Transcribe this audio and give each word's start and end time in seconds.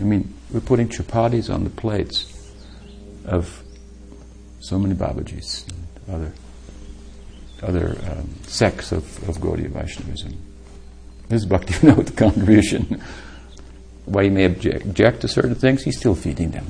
I 0.00 0.04
mean, 0.04 0.32
we're 0.50 0.60
putting 0.60 0.88
chapatis 0.88 1.52
on 1.52 1.64
the 1.64 1.70
plates 1.70 2.52
of 3.24 3.62
so 4.60 4.78
many 4.78 4.94
Babajis 4.94 5.66
and 5.68 6.14
other 6.14 6.32
other 7.62 7.98
um, 8.10 8.28
sects 8.44 8.92
of, 8.92 9.28
of 9.28 9.38
Gaudiya 9.38 9.68
Vaishnavism. 9.68 10.36
This 11.28 11.42
is 11.42 11.48
Bhaktivinoda 11.48 12.16
contribution. 12.16 13.02
Why 14.04 14.24
he 14.24 14.30
may 14.30 14.44
object, 14.44 14.86
object 14.86 15.20
to 15.22 15.28
certain 15.28 15.54
things, 15.54 15.82
he's 15.82 15.98
still 15.98 16.14
feeding 16.14 16.52
them. 16.52 16.66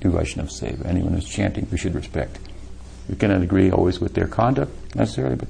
Do 0.00 0.10
Vaishnava 0.10 0.48
Seva. 0.48 0.86
Anyone 0.86 1.14
who's 1.14 1.28
chanting, 1.28 1.66
we 1.72 1.78
should 1.78 1.94
respect. 1.94 2.38
We 3.08 3.16
cannot 3.16 3.42
agree 3.42 3.70
always 3.70 3.98
with 3.98 4.14
their 4.14 4.28
conduct 4.28 4.94
necessarily, 4.94 5.36
but 5.36 5.48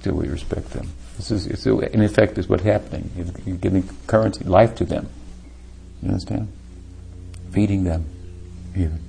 still 0.00 0.14
we 0.14 0.28
respect 0.28 0.70
them. 0.70 0.88
This 1.16 1.30
is, 1.32 1.66
in 1.66 2.02
effect, 2.02 2.38
is 2.38 2.48
what's 2.48 2.62
happening. 2.62 3.10
You're 3.44 3.56
giving 3.56 3.88
currency, 4.06 4.44
life 4.44 4.76
to 4.76 4.84
them. 4.84 5.08
You 6.02 6.08
understand? 6.08 6.52
Feeding 7.50 7.84
them, 7.84 8.06
even. 8.74 9.00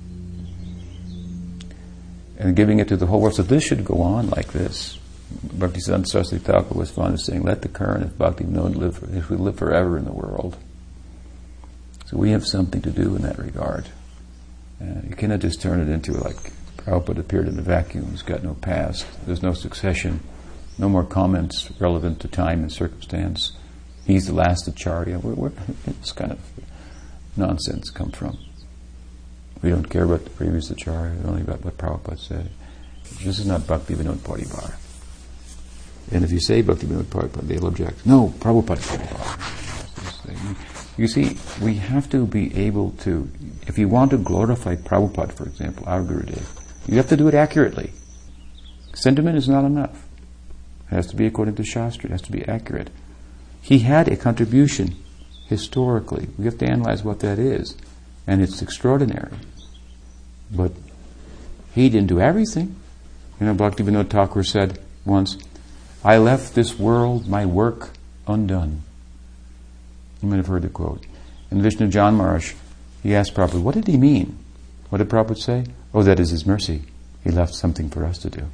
And 2.38 2.56
giving 2.56 2.78
it 2.78 2.88
to 2.88 2.96
the 2.96 3.06
whole 3.06 3.20
world. 3.20 3.34
So 3.34 3.42
this 3.42 3.62
should 3.62 3.84
go 3.84 4.00
on 4.02 4.30
like 4.30 4.52
this. 4.52 4.98
Bhaktisiddhanta 5.46 6.06
Saraswati 6.06 6.42
Thakur 6.42 6.74
was 6.74 6.90
fond 6.90 7.14
of 7.14 7.20
saying, 7.20 7.42
let 7.42 7.62
the 7.62 7.68
current 7.68 8.02
of 8.02 8.10
Bhaktivinod 8.18 8.74
live, 8.74 9.04
if 9.14 9.30
we 9.30 9.36
live 9.36 9.56
forever 9.56 9.96
in 9.96 10.04
the 10.04 10.12
world. 10.12 10.56
So 12.06 12.16
we 12.16 12.30
have 12.32 12.46
something 12.46 12.82
to 12.82 12.90
do 12.90 13.14
in 13.14 13.22
that 13.22 13.38
regard. 13.38 13.86
Uh, 14.80 15.00
you 15.08 15.14
cannot 15.14 15.40
just 15.40 15.60
turn 15.60 15.80
it 15.80 15.88
into 15.88 16.12
like 16.12 16.52
Prabhupada 16.78 17.18
appeared 17.18 17.46
in 17.46 17.58
a 17.58 17.62
vacuum, 17.62 18.10
he's 18.10 18.22
got 18.22 18.42
no 18.42 18.54
past, 18.54 19.06
there's 19.26 19.42
no 19.42 19.52
succession, 19.52 20.20
no 20.78 20.88
more 20.88 21.04
comments 21.04 21.70
relevant 21.78 22.20
to 22.20 22.28
time 22.28 22.60
and 22.60 22.72
circumstance. 22.72 23.52
He's 24.06 24.26
the 24.26 24.34
last 24.34 24.66
acharya. 24.66 25.18
Where, 25.18 25.34
where 25.34 25.52
this 25.84 26.12
kind 26.12 26.32
of 26.32 26.40
nonsense 27.36 27.90
come 27.90 28.10
from? 28.10 28.38
We 29.62 29.70
don't 29.70 29.90
care 29.90 30.04
about 30.04 30.24
the 30.24 30.30
previous 30.30 30.70
acharya, 30.70 31.16
only 31.26 31.42
about 31.42 31.64
what 31.64 31.76
Prabhupada 31.76 32.18
said. 32.18 32.50
This 33.22 33.38
is 33.38 33.46
not 33.46 33.66
Bhakti 33.66 33.94
Vinod 33.94 34.18
Paribar. 34.18 34.76
And 36.12 36.24
if 36.24 36.32
you 36.32 36.40
say 36.40 36.62
Bhakti 36.62 36.86
Vinod 36.86 37.04
Paribar, 37.04 37.42
they'll 37.42 37.66
object. 37.66 38.06
No, 38.06 38.32
Prabhupada 38.38 38.80
Paribar. 38.80 39.60
You 40.96 41.08
see, 41.08 41.36
we 41.62 41.74
have 41.76 42.08
to 42.10 42.26
be 42.26 42.54
able 42.56 42.92
to, 43.02 43.30
if 43.66 43.78
you 43.78 43.88
want 43.88 44.10
to 44.12 44.18
glorify 44.18 44.76
Prabhupada, 44.76 45.32
for 45.32 45.44
example, 45.44 45.84
our 45.86 46.02
Gurudev, 46.02 46.46
you 46.86 46.96
have 46.96 47.08
to 47.08 47.16
do 47.16 47.28
it 47.28 47.34
accurately. 47.34 47.92
Sentiment 48.94 49.36
is 49.36 49.48
not 49.48 49.64
enough. 49.64 50.06
It 50.90 50.94
has 50.94 51.06
to 51.08 51.16
be 51.16 51.26
according 51.26 51.56
to 51.56 51.64
Shastra, 51.64 52.08
it 52.08 52.12
has 52.12 52.22
to 52.22 52.32
be 52.32 52.44
accurate. 52.46 52.90
He 53.62 53.80
had 53.80 54.08
a 54.08 54.16
contribution 54.16 54.96
historically. 55.50 56.28
We 56.38 56.44
have 56.44 56.56
to 56.58 56.66
analyze 56.66 57.02
what 57.02 57.20
that 57.20 57.38
is. 57.38 57.76
And 58.26 58.40
it's 58.40 58.62
extraordinary. 58.62 59.32
But 60.50 60.72
he 61.74 61.90
didn't 61.90 62.06
do 62.06 62.20
everything. 62.20 62.76
You 63.40 63.46
know, 63.46 63.54
Bhaktivinoda 63.54 64.08
Thakur 64.08 64.44
said 64.44 64.78
once, 65.04 65.36
I 66.04 66.18
left 66.18 66.54
this 66.54 66.78
world, 66.78 67.28
my 67.28 67.44
work 67.44 67.90
undone. 68.26 68.82
You 70.22 70.28
might 70.28 70.36
have 70.36 70.46
heard 70.46 70.62
the 70.62 70.68
quote. 70.68 71.04
In 71.50 71.60
Vishnujana 71.60 72.14
Maharaj, 72.14 72.54
he 73.02 73.14
asked 73.14 73.34
Prabhupada, 73.34 73.62
what 73.62 73.74
did 73.74 73.88
he 73.88 73.96
mean? 73.96 74.38
What 74.88 74.98
did 74.98 75.08
Prabhupada 75.08 75.38
say? 75.38 75.64
Oh, 75.92 76.04
that 76.04 76.20
is 76.20 76.30
his 76.30 76.46
mercy. 76.46 76.82
He 77.24 77.30
left 77.30 77.54
something 77.54 77.90
for 77.90 78.04
us 78.04 78.18
to 78.18 78.30
do. 78.30 78.46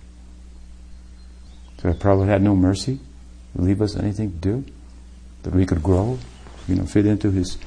So 1.82 1.90
if 1.90 1.98
Prabhupada 1.98 2.28
had 2.28 2.42
no 2.42 2.56
mercy, 2.56 3.00
leave 3.54 3.82
us 3.82 3.96
anything 3.96 4.32
to 4.32 4.38
do? 4.38 4.64
That 5.42 5.54
we 5.54 5.66
could 5.66 5.82
grow, 5.82 6.18
you 6.68 6.74
know, 6.74 6.84
fit 6.84 7.06
into 7.06 7.30
his 7.30 7.58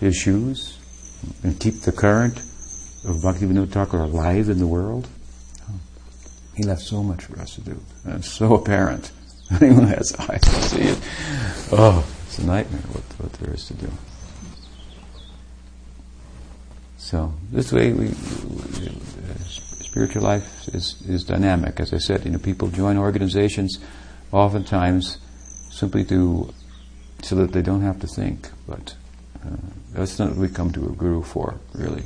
his 0.00 0.16
shoes 0.16 0.78
and 1.42 1.58
keep 1.58 1.80
the 1.80 1.92
current 1.92 2.38
of 2.38 3.16
Bhaktivinoda 3.22 3.68
Thakur 3.68 3.98
alive 3.98 4.48
in 4.48 4.58
the 4.58 4.66
world? 4.66 5.08
He 6.54 6.64
left 6.64 6.82
so 6.82 7.02
much 7.02 7.24
for 7.24 7.38
us 7.38 7.54
to 7.54 7.60
do. 7.60 7.80
And 8.04 8.16
it's 8.16 8.30
so 8.30 8.54
apparent. 8.54 9.12
Anyone 9.60 9.86
has 9.86 10.12
eyes 10.16 10.40
to 10.40 10.62
see 10.62 10.82
it. 10.82 10.98
Oh, 11.70 12.04
it's 12.26 12.38
a 12.38 12.44
nightmare 12.44 12.82
what, 12.92 13.04
what 13.18 13.32
there 13.34 13.54
is 13.54 13.66
to 13.66 13.74
do. 13.74 13.90
So 16.96 17.32
this 17.52 17.72
way, 17.72 17.92
we, 17.92 18.08
uh, 18.08 19.38
spiritual 19.46 20.22
life 20.22 20.68
is, 20.74 21.00
is 21.08 21.24
dynamic. 21.24 21.80
As 21.80 21.94
I 21.94 21.98
said, 21.98 22.24
you 22.24 22.32
know, 22.32 22.38
people 22.38 22.68
join 22.68 22.98
organizations 22.98 23.78
oftentimes 24.32 25.18
simply 25.70 26.04
to 26.04 26.52
so 27.22 27.36
that 27.36 27.52
they 27.52 27.62
don't 27.62 27.82
have 27.82 28.00
to 28.00 28.06
think. 28.06 28.50
But 28.66 28.94
uh, 29.44 29.56
that's 29.92 30.18
not 30.18 30.30
what 30.30 30.38
we 30.38 30.48
come 30.48 30.72
to 30.72 30.86
a 30.86 30.90
guru 30.90 31.22
for, 31.22 31.56
really. 31.72 32.04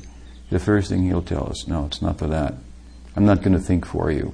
The 0.51 0.59
first 0.59 0.91
thing 0.91 1.05
he'll 1.05 1.23
tell 1.23 1.49
us, 1.49 1.67
no, 1.67 1.87
it's 1.87 2.03
not 2.03 2.19
for 2.19 2.27
that. 2.27 2.55
I'm 3.17 3.25
not 3.25 3.43
going 3.43 3.55
to 3.55 3.59
think 3.59 3.87
for 3.87 4.11
you. 4.11 4.33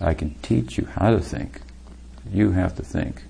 I 0.00 0.14
can 0.14 0.34
teach 0.42 0.76
you 0.78 0.86
how 0.86 1.10
to 1.10 1.20
think. 1.20 1.60
You 2.30 2.52
have 2.52 2.74
to 2.76 2.82
think. 2.82 3.22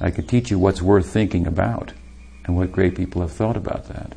I 0.00 0.10
can 0.10 0.26
teach 0.26 0.50
you 0.50 0.58
what's 0.58 0.82
worth 0.82 1.08
thinking 1.08 1.46
about 1.46 1.92
and 2.44 2.56
what 2.56 2.72
great 2.72 2.94
people 2.94 3.22
have 3.22 3.32
thought 3.32 3.56
about 3.56 3.86
that. 3.88 4.14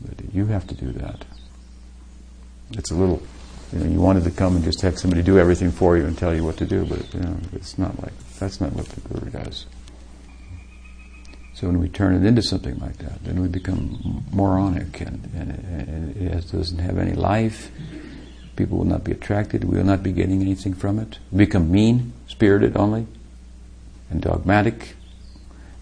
But 0.00 0.34
you 0.34 0.46
have 0.46 0.66
to 0.68 0.74
do 0.74 0.92
that. 0.92 1.24
It's 2.72 2.90
a 2.90 2.94
little, 2.94 3.22
you 3.72 3.80
know, 3.80 3.90
you 3.90 4.00
wanted 4.00 4.24
to 4.24 4.30
come 4.30 4.56
and 4.56 4.64
just 4.64 4.80
have 4.82 4.98
somebody 4.98 5.22
do 5.22 5.38
everything 5.38 5.70
for 5.70 5.96
you 5.96 6.06
and 6.06 6.16
tell 6.16 6.34
you 6.34 6.44
what 6.44 6.56
to 6.58 6.66
do, 6.66 6.84
but 6.84 7.12
you 7.14 7.20
know, 7.20 7.36
it's 7.52 7.78
not 7.78 8.00
like 8.02 8.12
that's 8.38 8.60
not 8.60 8.72
what 8.72 8.86
the 8.86 9.00
guru 9.00 9.30
does. 9.30 9.66
So 11.60 11.66
when 11.66 11.78
we 11.78 11.90
turn 11.90 12.14
it 12.14 12.26
into 12.26 12.40
something 12.40 12.78
like 12.78 12.96
that, 12.98 13.22
then 13.22 13.42
we 13.42 13.46
become 13.46 14.24
moronic 14.32 14.98
and, 15.02 15.30
and, 15.34 15.50
and 15.50 16.16
it 16.16 16.50
doesn't 16.50 16.78
have 16.78 16.96
any 16.96 17.12
life. 17.12 17.70
People 18.56 18.78
will 18.78 18.86
not 18.86 19.04
be 19.04 19.12
attracted. 19.12 19.64
We 19.64 19.76
will 19.76 19.84
not 19.84 20.02
be 20.02 20.10
getting 20.12 20.40
anything 20.40 20.72
from 20.72 20.98
it. 20.98 21.18
We 21.30 21.44
become 21.44 21.70
mean 21.70 22.14
spirited 22.28 22.78
only 22.78 23.06
and 24.08 24.22
dogmatic. 24.22 24.96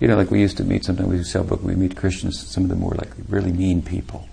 You 0.01 0.09
know, 0.09 0.17
like 0.17 0.33
we 0.33 0.41
used 0.41 0.57
to 0.57 0.65
meet, 0.65 0.85
sometimes 0.85 1.11
we 1.11 1.23
sell 1.23 1.45
book, 1.45 1.63
we 1.63 1.77
meet 1.77 1.97
Christians, 1.97 2.45
some 2.45 2.65
of 2.65 2.71
them 2.71 2.81
were 2.81 2.97
like 2.97 3.13
really 3.29 3.53
mean 3.53 3.81
people. 3.81 4.27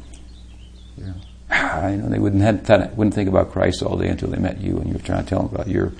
You 0.97 1.05
know, 1.05 1.13
know 1.95 2.09
they 2.09 2.17
wouldn't, 2.17 2.41
have, 2.41 2.97
wouldn't 2.97 3.13
think 3.13 3.29
about 3.29 3.51
Christ 3.51 3.83
all 3.83 3.97
day 3.97 4.07
until 4.07 4.29
they 4.29 4.39
met 4.39 4.61
you 4.61 4.77
and 4.77 4.87
you 4.87 4.93
were 4.93 4.99
trying 4.99 5.23
to 5.23 5.29
tell 5.29 5.43
them 5.43 5.53
about 5.53 5.67
your, 5.67 5.93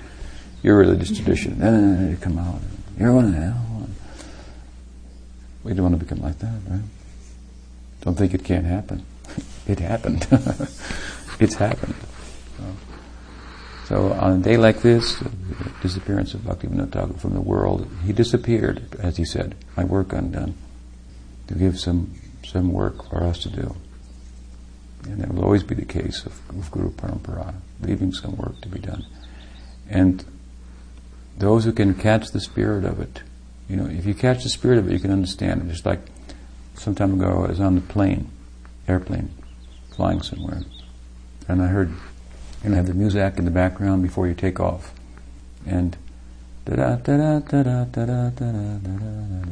your 0.64 0.76
religious 0.76 1.16
tradition. 1.16 1.60
then 1.60 2.10
they 2.10 2.20
come 2.20 2.36
out, 2.36 2.60
you're 2.98 3.12
going 3.12 3.32
to 3.32 3.38
hell. 3.38 3.75
We 5.66 5.74
don't 5.74 5.82
want 5.82 5.98
to 5.98 6.04
become 6.04 6.22
like 6.22 6.38
that, 6.38 6.60
right? 6.68 6.80
Don't 8.02 8.16
think 8.16 8.34
it 8.34 8.44
can't 8.44 8.66
happen. 8.66 9.04
it 9.66 9.80
happened. 9.80 10.26
it's 11.40 11.54
happened. 11.54 11.94
So 13.86 14.12
on 14.12 14.40
a 14.40 14.42
day 14.42 14.56
like 14.56 14.82
this, 14.82 15.16
the 15.16 15.30
disappearance 15.82 16.34
of 16.34 16.40
Bhaktivinoda 16.42 16.90
Thakur 16.90 17.14
from 17.14 17.34
the 17.34 17.40
world, 17.40 17.88
he 18.04 18.12
disappeared, 18.12 18.96
as 19.00 19.16
he 19.16 19.24
said, 19.24 19.56
my 19.76 19.84
work 19.84 20.12
undone, 20.12 20.54
to 21.48 21.54
give 21.54 21.78
some 21.78 22.14
some 22.44 22.72
work 22.72 23.08
for 23.08 23.24
us 23.24 23.38
to 23.40 23.48
do. 23.48 23.74
And 25.04 25.20
that 25.20 25.34
will 25.34 25.44
always 25.44 25.64
be 25.64 25.74
the 25.74 25.84
case 25.84 26.24
of, 26.26 26.40
of 26.50 26.70
Guru 26.70 26.90
Parampara, 26.90 27.54
leaving 27.80 28.12
some 28.12 28.36
work 28.36 28.60
to 28.60 28.68
be 28.68 28.78
done. 28.78 29.04
And 29.88 30.24
those 31.38 31.64
who 31.64 31.72
can 31.72 31.94
catch 31.94 32.30
the 32.30 32.40
spirit 32.40 32.84
of 32.84 33.00
it, 33.00 33.22
you 33.68 33.76
know, 33.76 33.86
if 33.86 34.06
you 34.06 34.14
catch 34.14 34.42
the 34.42 34.48
spirit 34.48 34.78
of 34.78 34.88
it, 34.88 34.92
you 34.92 34.98
can 34.98 35.10
understand 35.10 35.62
it. 35.62 35.68
Just 35.68 35.86
like 35.86 36.00
some 36.74 36.94
time 36.94 37.14
ago, 37.14 37.44
I 37.44 37.48
was 37.48 37.60
on 37.60 37.74
the 37.74 37.80
plane, 37.80 38.30
airplane, 38.86 39.30
flying 39.94 40.22
somewhere, 40.22 40.62
and 41.48 41.62
I 41.62 41.66
heard 41.66 41.90
you 41.90 41.96
and 42.66 42.74
have 42.74 42.86
the 42.86 42.94
music 42.94 43.38
in 43.38 43.44
the 43.44 43.50
background 43.50 44.02
before 44.02 44.26
you 44.26 44.34
take 44.34 44.58
off. 44.58 44.92
And 45.64 45.96
da 46.64 46.74
da 46.74 46.96
da 46.96 47.38
da 47.38 47.62
da 47.62 47.84
da 47.84 48.04
da 48.04 48.30
da 48.30 48.50
da 48.50 48.80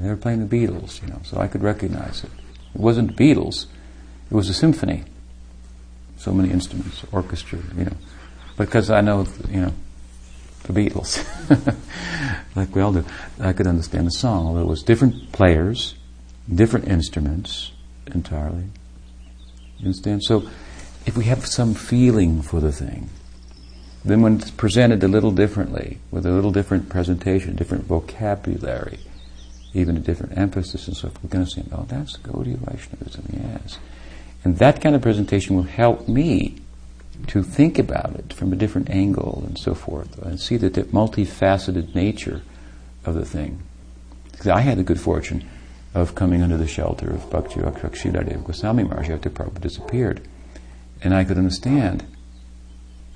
They 0.01 0.09
were 0.09 0.17
playing 0.17 0.47
the 0.47 0.57
Beatles, 0.57 1.01
you 1.01 1.09
know, 1.09 1.21
so 1.25 1.39
I 1.39 1.47
could 1.47 1.63
recognize 1.63 2.25
it. 2.25 2.31
It 2.75 2.81
wasn't 2.81 3.17
the 3.17 3.25
Beatles; 3.25 3.67
it 4.31 4.35
was 4.35 4.49
a 4.49 4.55
symphony. 4.55 5.05
So 6.17 6.33
many 6.33 6.51
instruments, 6.51 7.05
orchestra, 7.13 7.59
you 7.77 7.85
know, 7.85 7.97
because 8.57 8.91
I 8.91 9.01
know, 9.01 9.27
you 9.49 9.61
know, 9.61 9.75
the 10.65 10.73
Beatles, 10.73 11.25
like 12.57 12.75
we 12.75 12.83
all 12.83 12.93
do. 12.93 13.05
I 13.39 13.53
could 13.53 13.67
understand 13.67 14.07
the 14.07 14.13
song, 14.13 14.47
although 14.47 14.63
it 14.63 14.69
was 14.69 14.83
different 14.83 15.33
players, 15.33 15.95
different 16.53 16.89
instruments 16.89 17.73
entirely. 18.13 18.65
You 19.79 19.87
understand? 19.87 20.25
So 20.25 20.49
if 21.07 21.17
we 21.17 21.25
have 21.25 21.47
some 21.47 21.75
feeling 21.75 22.43
for 22.43 22.61
the 22.61 22.73
thing, 22.73 23.11
then 24.05 24.23
when 24.23 24.37
it's 24.37 24.51
presented 24.51 25.03
a 25.03 25.09
little 25.09 25.31
differently, 25.31 25.99
with 26.11 26.27
a 26.27 26.31
little 26.31 26.51
different 26.51 26.89
presentation, 26.89 27.57
different 27.57 27.85
vocabulary, 27.85 28.99
even 29.73 29.97
a 29.97 30.01
different 30.01 30.37
emphasis 30.37 30.87
and 30.87 30.97
so 30.97 31.09
forth, 31.09 31.25
we're 31.25 31.31
going 31.31 31.45
to 31.45 31.51
say, 31.51 31.63
oh, 31.73 31.85
that's 31.89 32.17
Gaudiya 32.19 32.59
Vaishnavism, 32.59 33.25
yes. 33.33 33.79
And 34.45 34.59
that 34.59 34.81
kind 34.83 34.95
of 34.95 35.03
presentation 35.03 35.57
will 35.57 35.63
help 35.63 36.07
me 36.07 36.57
to 37.29 37.43
think 37.43 37.79
about 37.79 38.15
it 38.17 38.33
from 38.33 38.53
a 38.53 38.57
different 38.57 38.91
angle 38.91 39.45
and 39.47 39.59
so 39.59 39.75
forth, 39.75 40.19
and 40.19 40.41
see 40.41 40.57
that 40.57 40.75
the 40.75 40.85
multifaceted 40.85 41.95
nature 41.95 42.43
of 43.05 43.15
the 43.15 43.25
thing. 43.25 43.63
Because 44.31 44.49
I 44.49 44.61
had 44.61 44.79
the 44.79 44.83
good 44.83 45.01
fortune 45.01 45.49
of 45.95 46.15
coming 46.15 46.43
under 46.43 46.57
the 46.57 46.67
shelter 46.67 47.11
of 47.11 47.31
Bhakti 47.31 47.61
Rakshak 47.61 47.93
Sridhar 47.93 48.29
Dev 48.29 48.45
Goswami 48.45 48.83
Maharaj 48.83 49.11
after 49.11 49.31
Prabhupada 49.31 49.61
disappeared. 49.61 50.21
And 51.03 51.15
I 51.15 51.25
could 51.25 51.39
understand, 51.39 52.05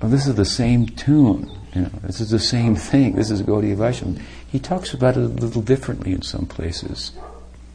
oh, 0.01 0.07
this 0.07 0.27
is 0.27 0.35
the 0.35 0.45
same 0.45 0.85
tune, 0.85 1.51
you 1.73 1.81
know, 1.81 1.91
this 2.03 2.21
is 2.21 2.29
the 2.29 2.39
same 2.39 2.75
thing, 2.75 3.15
this 3.15 3.31
is 3.31 3.41
Gaudiya 3.41 3.75
Vaishnava. 3.75 4.21
He 4.47 4.59
talks 4.59 4.93
about 4.93 5.17
it 5.17 5.23
a 5.23 5.27
little 5.27 5.61
differently 5.61 6.13
in 6.13 6.21
some 6.21 6.45
places. 6.45 7.11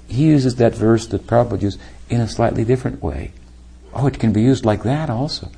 He 0.08 0.24
uses 0.24 0.56
that 0.56 0.74
verse 0.74 1.06
that 1.08 1.26
Prabhupada 1.26 1.62
used 1.62 1.80
in 2.08 2.20
a 2.20 2.28
slightly 2.28 2.64
different 2.64 3.02
way. 3.02 3.32
Oh, 3.92 4.06
it 4.06 4.18
can 4.18 4.32
be 4.32 4.42
used 4.42 4.64
like 4.64 4.82
that 4.84 5.10
also. 5.10 5.50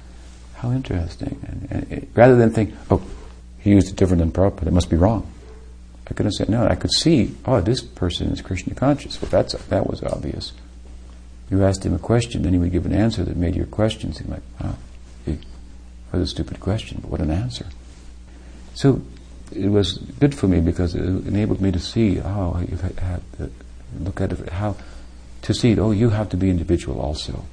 How 0.67 0.73
interesting. 0.73 1.39
And, 1.47 1.69
and 1.71 1.93
it, 1.93 2.09
rather 2.15 2.37
than 2.37 2.51
think, 2.51 2.75
oh, 2.91 3.01
he 3.61 3.71
used 3.71 3.89
it 3.89 3.97
different 3.97 4.19
than 4.19 4.33
Prabhupada, 4.33 4.67
it 4.67 4.73
must 4.73 4.91
be 4.91 4.97
wrong. 4.97 5.33
I 6.09 6.15
couldn't 6.15 6.33
say, 6.33 6.45
no, 6.49 6.67
I 6.67 6.75
could 6.75 6.93
see, 6.93 7.35
oh, 7.45 7.61
this 7.61 7.83
person 7.83 8.29
is 8.33 8.41
Krishna 8.41 8.75
conscious. 8.75 9.21
Well, 9.21 9.31
that's, 9.31 9.55
that 9.55 9.87
was 9.89 10.03
obvious. 10.03 10.53
You 11.51 11.65
asked 11.65 11.87
him 11.87 11.95
a 11.95 11.99
question, 11.99 12.43
then 12.43 12.53
he 12.53 12.59
would 12.59 12.73
give 12.73 12.87
an 12.87 12.93
answer 12.93 13.25
that 13.25 13.37
made 13.37 13.55
your 13.55 13.67
question 13.67 14.13
seem 14.13 14.29
like, 14.29 14.75
he, 15.25 15.39
what 16.11 16.21
a 16.21 16.27
stupid 16.27 16.59
question, 16.59 16.99
but 17.01 17.11
what 17.11 17.21
an 17.21 17.31
answer. 17.31 17.67
So 18.75 19.03
it 19.53 19.69
was 19.69 19.99
good 20.19 20.35
for 20.35 20.49
me 20.49 20.61
because 20.61 20.95
it 20.95 21.03
enabled 21.03 21.61
me 21.61 21.71
to 21.71 21.79
see 21.79 22.19
oh, 22.19 22.53
how 22.55 22.61
you 22.61 22.77
had 22.77 23.23
look 24.01 24.21
at 24.21 24.33
it, 24.33 24.49
how 24.49 24.77
to 25.43 25.55
see, 25.55 25.79
oh, 25.79 25.93
you 25.93 26.11
have 26.11 26.29
to 26.31 26.37
be 26.37 26.51
individual 26.51 27.01
also. 27.01 27.45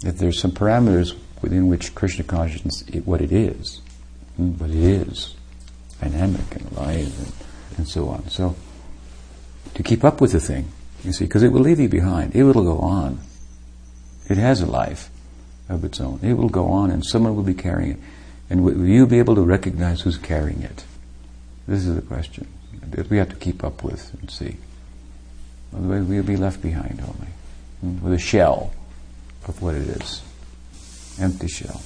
That 0.00 0.18
there's 0.18 0.38
some 0.38 0.52
parameters 0.52 1.16
within 1.40 1.68
which 1.68 1.94
Krishna 1.94 2.24
consciousness, 2.24 2.82
it, 2.88 3.06
what 3.06 3.20
it 3.20 3.32
is, 3.32 3.80
what 4.36 4.70
it 4.70 4.76
is, 4.76 5.34
dynamic 6.00 6.56
and 6.56 6.72
alive 6.72 7.18
and, 7.18 7.32
and 7.78 7.88
so 7.88 8.08
on. 8.08 8.28
So, 8.28 8.56
to 9.74 9.82
keep 9.82 10.04
up 10.04 10.20
with 10.20 10.32
the 10.32 10.40
thing, 10.40 10.68
you 11.02 11.12
see, 11.12 11.24
because 11.24 11.42
it 11.42 11.52
will 11.52 11.60
leave 11.60 11.80
you 11.80 11.88
behind. 11.88 12.34
It 12.34 12.44
will 12.44 12.54
go 12.54 12.78
on. 12.78 13.20
It 14.28 14.38
has 14.38 14.60
a 14.60 14.66
life 14.66 15.10
of 15.68 15.84
its 15.84 16.00
own. 16.00 16.20
It 16.22 16.34
will 16.34 16.48
go 16.48 16.68
on 16.68 16.90
and 16.90 17.04
someone 17.04 17.36
will 17.36 17.42
be 17.42 17.54
carrying 17.54 17.92
it. 17.92 17.98
And 18.50 18.64
will 18.64 18.86
you 18.86 19.06
be 19.06 19.18
able 19.18 19.34
to 19.34 19.42
recognize 19.42 20.02
who's 20.02 20.18
carrying 20.18 20.62
it? 20.62 20.84
This 21.66 21.86
is 21.86 21.94
the 21.94 22.02
question 22.02 22.46
that 22.90 23.08
we 23.10 23.16
have 23.16 23.30
to 23.30 23.36
keep 23.36 23.64
up 23.64 23.82
with 23.82 24.14
and 24.20 24.30
see. 24.30 24.56
Otherwise, 25.74 26.04
we'll 26.04 26.22
be 26.22 26.36
left 26.36 26.62
behind 26.62 27.00
only 27.00 27.28
hmm, 27.80 28.04
with 28.04 28.12
a 28.12 28.18
shell 28.18 28.72
of 29.48 29.60
what 29.62 29.74
it 29.74 29.88
is, 29.88 30.22
empty 31.20 31.48
shell. 31.48 31.80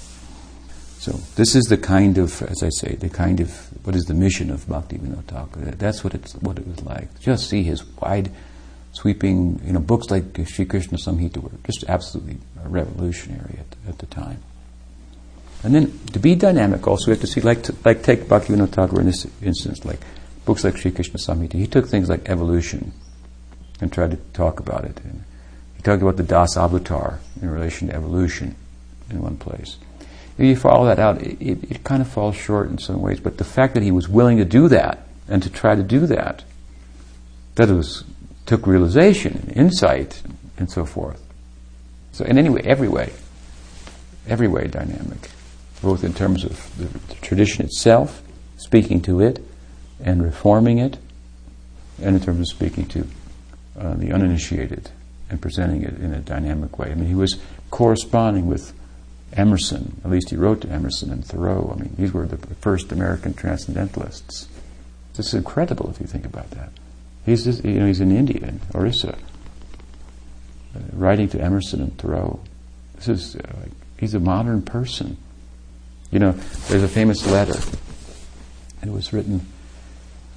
So 0.99 1.12
this 1.37 1.55
is 1.55 1.64
the 1.66 1.78
kind 1.78 2.19
of, 2.19 2.43
as 2.43 2.62
I 2.62 2.70
say, 2.70 2.96
the 2.96 3.08
kind 3.08 3.40
of 3.40 3.50
what 3.87 3.94
is 3.94 4.05
the 4.05 4.14
mission 4.14 4.50
of 4.50 4.69
Bhakti 4.69 4.99
Vinod 4.99 5.25
Thakur. 5.25 5.60
That's 5.60 6.02
what 6.02 6.14
it's 6.14 6.34
what 6.34 6.58
it 6.58 6.66
was 6.66 6.82
like. 6.82 7.20
Just 7.20 7.49
see 7.49 7.62
his 7.62 7.84
wide, 7.84 8.32
sweeping, 8.93 9.60
you 9.64 9.72
know, 9.72 9.81
books 9.81 10.10
like 10.10 10.37
Sri 10.46 10.64
Krishna 10.64 10.99
Samhita 10.99 11.38
were 11.38 11.52
just 11.64 11.84
absolutely 11.88 12.38
revolutionary 12.64 13.61
at, 13.61 13.88
at 13.88 13.99
the 13.99 14.06
time. 14.06 14.43
And 15.62 15.75
then 15.75 15.99
to 16.12 16.19
be 16.19 16.34
dynamic, 16.34 16.87
also 16.87 17.06
we 17.06 17.12
have 17.12 17.20
to 17.20 17.26
see, 17.26 17.40
like, 17.40 17.62
to, 17.64 17.75
like 17.84 18.02
take 18.02 18.22
Bhaktivinoda 18.22 18.69
Thakur 18.69 19.00
in 19.00 19.06
this 19.06 19.26
instance, 19.40 19.84
like 19.84 20.00
books 20.44 20.64
like 20.64 20.76
Sri 20.76 20.90
Krishna 20.90 21.19
Samhita. 21.19 21.54
He 21.54 21.66
took 21.66 21.87
things 21.87 22.08
like 22.08 22.28
evolution 22.28 22.93
and 23.81 23.93
tried 23.93 24.11
to 24.11 24.16
talk 24.32 24.58
about 24.61 24.84
it. 24.84 25.00
And 25.04 25.25
he 25.78 25.82
talked 25.82 26.02
about 26.02 26.19
the 26.19 26.25
Das 26.25 26.58
Avatar 26.58 27.20
in 27.40 27.48
relation 27.48 27.88
to 27.88 27.94
evolution 27.94 28.56
in 29.08 29.22
one 29.22 29.36
place. 29.38 29.78
If 30.36 30.44
you 30.44 30.56
follow 30.56 30.84
that 30.86 30.98
out, 30.98 31.22
it, 31.22 31.40
it, 31.40 31.70
it 31.70 31.84
kind 31.84 32.02
of 32.02 32.08
falls 32.08 32.36
short 32.36 32.69
in 32.69 32.78
some 32.78 33.00
ways. 33.00 33.20
But 33.20 33.38
the 33.38 33.44
fact 33.44 33.72
that 33.75 33.82
he 33.82 33.90
was 33.90 34.08
willing 34.08 34.36
to 34.36 34.44
do 34.44 34.69
that 34.69 35.06
and 35.28 35.42
to 35.42 35.48
try 35.48 35.75
to 35.75 35.82
do 35.82 36.06
that, 36.06 36.44
that 37.54 37.70
was 37.70 38.04
took 38.44 38.66
realization, 38.66 39.52
insight, 39.54 40.20
and 40.58 40.70
so 40.70 40.84
forth. 40.84 41.22
So 42.12 42.25
in 42.25 42.38
any 42.38 42.50
way, 42.50 42.60
every 42.64 42.88
way, 42.88 43.12
every 44.26 44.48
way 44.48 44.66
dynamic 44.66 45.30
both 45.82 46.04
in 46.04 46.12
terms 46.12 46.44
of 46.44 46.76
the, 46.76 46.86
the 46.86 47.14
tradition 47.20 47.64
itself, 47.64 48.22
speaking 48.56 49.00
to 49.02 49.20
it, 49.20 49.40
and 50.02 50.22
reforming 50.22 50.78
it, 50.78 50.96
and 52.02 52.16
in 52.16 52.22
terms 52.22 52.40
of 52.40 52.48
speaking 52.48 52.86
to 52.86 53.06
uh, 53.78 53.94
the 53.94 54.12
uninitiated 54.12 54.90
and 55.30 55.40
presenting 55.40 55.82
it 55.82 55.94
in 56.00 56.12
a 56.12 56.20
dynamic 56.20 56.78
way. 56.78 56.90
I 56.90 56.94
mean, 56.94 57.08
he 57.08 57.14
was 57.14 57.38
corresponding 57.70 58.46
with 58.46 58.72
Emerson, 59.34 60.00
at 60.04 60.10
least 60.10 60.30
he 60.30 60.36
wrote 60.36 60.62
to 60.62 60.70
Emerson 60.70 61.12
and 61.12 61.25
Thoreau. 61.25 61.75
I 61.75 61.80
mean, 61.80 61.94
these 61.98 62.12
were 62.12 62.26
the 62.26 62.38
first 62.56 62.92
American 62.92 63.34
transcendentalists. 63.34 64.48
This 65.14 65.28
is 65.28 65.34
incredible 65.34 65.90
if 65.90 66.00
you 66.00 66.06
think 66.06 66.25
about 66.25 66.50
that. 66.52 66.70
He's, 67.26 67.44
just, 67.44 67.64
you 67.64 67.78
know, 67.78 67.86
he's 67.86 68.00
in 68.00 68.10
India, 68.10 68.40
in 68.46 68.60
Orissa, 68.75 69.14
uh, 70.75 70.78
writing 70.92 71.28
to 71.28 71.40
Emerson 71.40 71.82
and 71.82 71.98
Thoreau. 71.98 72.40
This 72.96 73.08
is, 73.08 73.36
uh, 73.36 73.66
he's 73.98 74.14
a 74.14 74.20
modern 74.20 74.62
person. 74.62 75.19
You 76.10 76.20
know, 76.20 76.32
there's 76.69 76.82
a 76.82 76.88
famous 76.88 77.26
letter. 77.26 77.58
It 78.82 78.90
was 78.90 79.12
written 79.12 79.46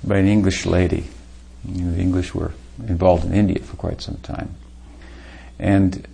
by 0.03 0.17
an 0.17 0.27
English 0.27 0.65
lady. 0.65 1.07
You 1.65 1.83
know, 1.85 1.91
the 1.93 2.01
English 2.01 2.35
were 2.35 2.51
involved 2.88 3.23
in 3.23 3.33
India 3.33 3.61
for 3.61 3.77
quite 3.77 4.01
some 4.01 4.17
time. 4.17 4.55
And 5.61 6.05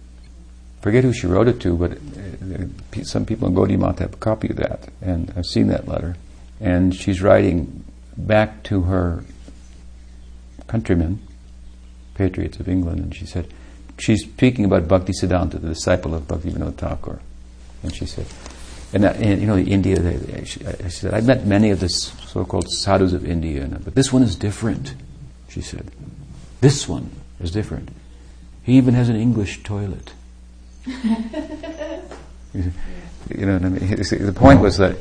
forget 0.81 1.03
who 1.03 1.13
she 1.13 1.25
wrote 1.25 1.47
it 1.47 1.59
to, 1.61 1.75
but 1.75 1.93
uh, 1.93 3.03
some 3.03 3.25
people 3.25 3.47
in 3.47 3.55
Gaudiya 3.55 3.99
have 3.99 4.13
a 4.13 4.17
copy 4.17 4.49
of 4.49 4.57
that, 4.57 4.89
and 5.01 5.33
I've 5.35 5.45
seen 5.45 5.67
that 5.67 5.87
letter. 5.87 6.17
And 6.59 6.93
she's 6.93 7.21
writing 7.21 7.85
back 8.17 8.63
to 8.63 8.83
her 8.83 9.23
countrymen, 10.67 11.19
patriots 12.15 12.59
of 12.59 12.67
England, 12.67 12.99
and 12.99 13.15
she 13.15 13.25
said, 13.25 13.47
she's 13.97 14.23
speaking 14.23 14.65
about 14.65 14.87
Bhakti 14.87 15.13
Siddhanta, 15.13 15.61
the 15.61 15.69
disciple 15.69 16.13
of 16.13 16.23
Vinod 16.23 16.75
Thakur. 16.75 17.19
And 17.83 17.95
she 17.95 18.05
said, 18.05 18.25
and, 18.93 19.05
uh, 19.05 19.09
and 19.09 19.41
you 19.41 19.47
know, 19.47 19.57
India, 19.57 19.99
they, 19.99 20.43
she, 20.45 20.59
she, 20.59 20.89
said, 20.89 21.13
I've 21.13 21.25
met 21.25 21.45
many 21.45 21.71
of 21.71 21.79
the 21.79 21.89
so-called 21.89 22.69
sadhus 22.69 23.13
of 23.13 23.25
India, 23.25 23.67
but 23.83 23.95
this 23.95 24.11
one 24.11 24.23
is 24.23 24.35
different, 24.35 24.95
she 25.47 25.61
said. 25.61 25.91
This 26.59 26.87
one 26.87 27.11
is 27.39 27.51
different. 27.51 27.89
He 28.67 28.75
even 28.75 28.95
has 28.95 29.07
an 29.07 29.15
English 29.15 29.63
toilet. 29.63 30.11
you 30.85 30.91
know 33.33 33.53
what 33.53 33.63
I 33.63 33.69
mean? 33.69 33.95
The 33.95 34.33
point 34.35 34.59
was 34.59 34.77
that 34.77 34.97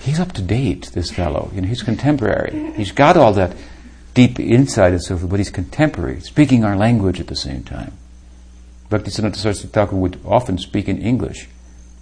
he's 0.00 0.20
up 0.20 0.32
to 0.32 0.42
date, 0.42 0.90
this 0.92 1.10
fellow. 1.10 1.50
You 1.54 1.62
know, 1.62 1.68
he's 1.68 1.82
contemporary. 1.82 2.74
He's 2.74 2.92
got 2.92 3.16
all 3.16 3.32
that 3.32 3.56
deep 4.12 4.38
insight 4.38 4.92
and 4.92 5.02
so 5.02 5.16
forth, 5.16 5.30
but 5.30 5.40
he's 5.40 5.48
contemporary, 5.48 6.20
speaking 6.20 6.62
our 6.62 6.76
language 6.76 7.18
at 7.18 7.28
the 7.28 7.36
same 7.36 7.64
time. 7.64 7.94
Bhaktisiddhanta 8.90 9.36
Saraswati 9.36 9.68
Thakur 9.68 9.96
would 9.96 10.20
often 10.26 10.58
speak 10.58 10.86
in 10.86 11.00
English 11.00 11.48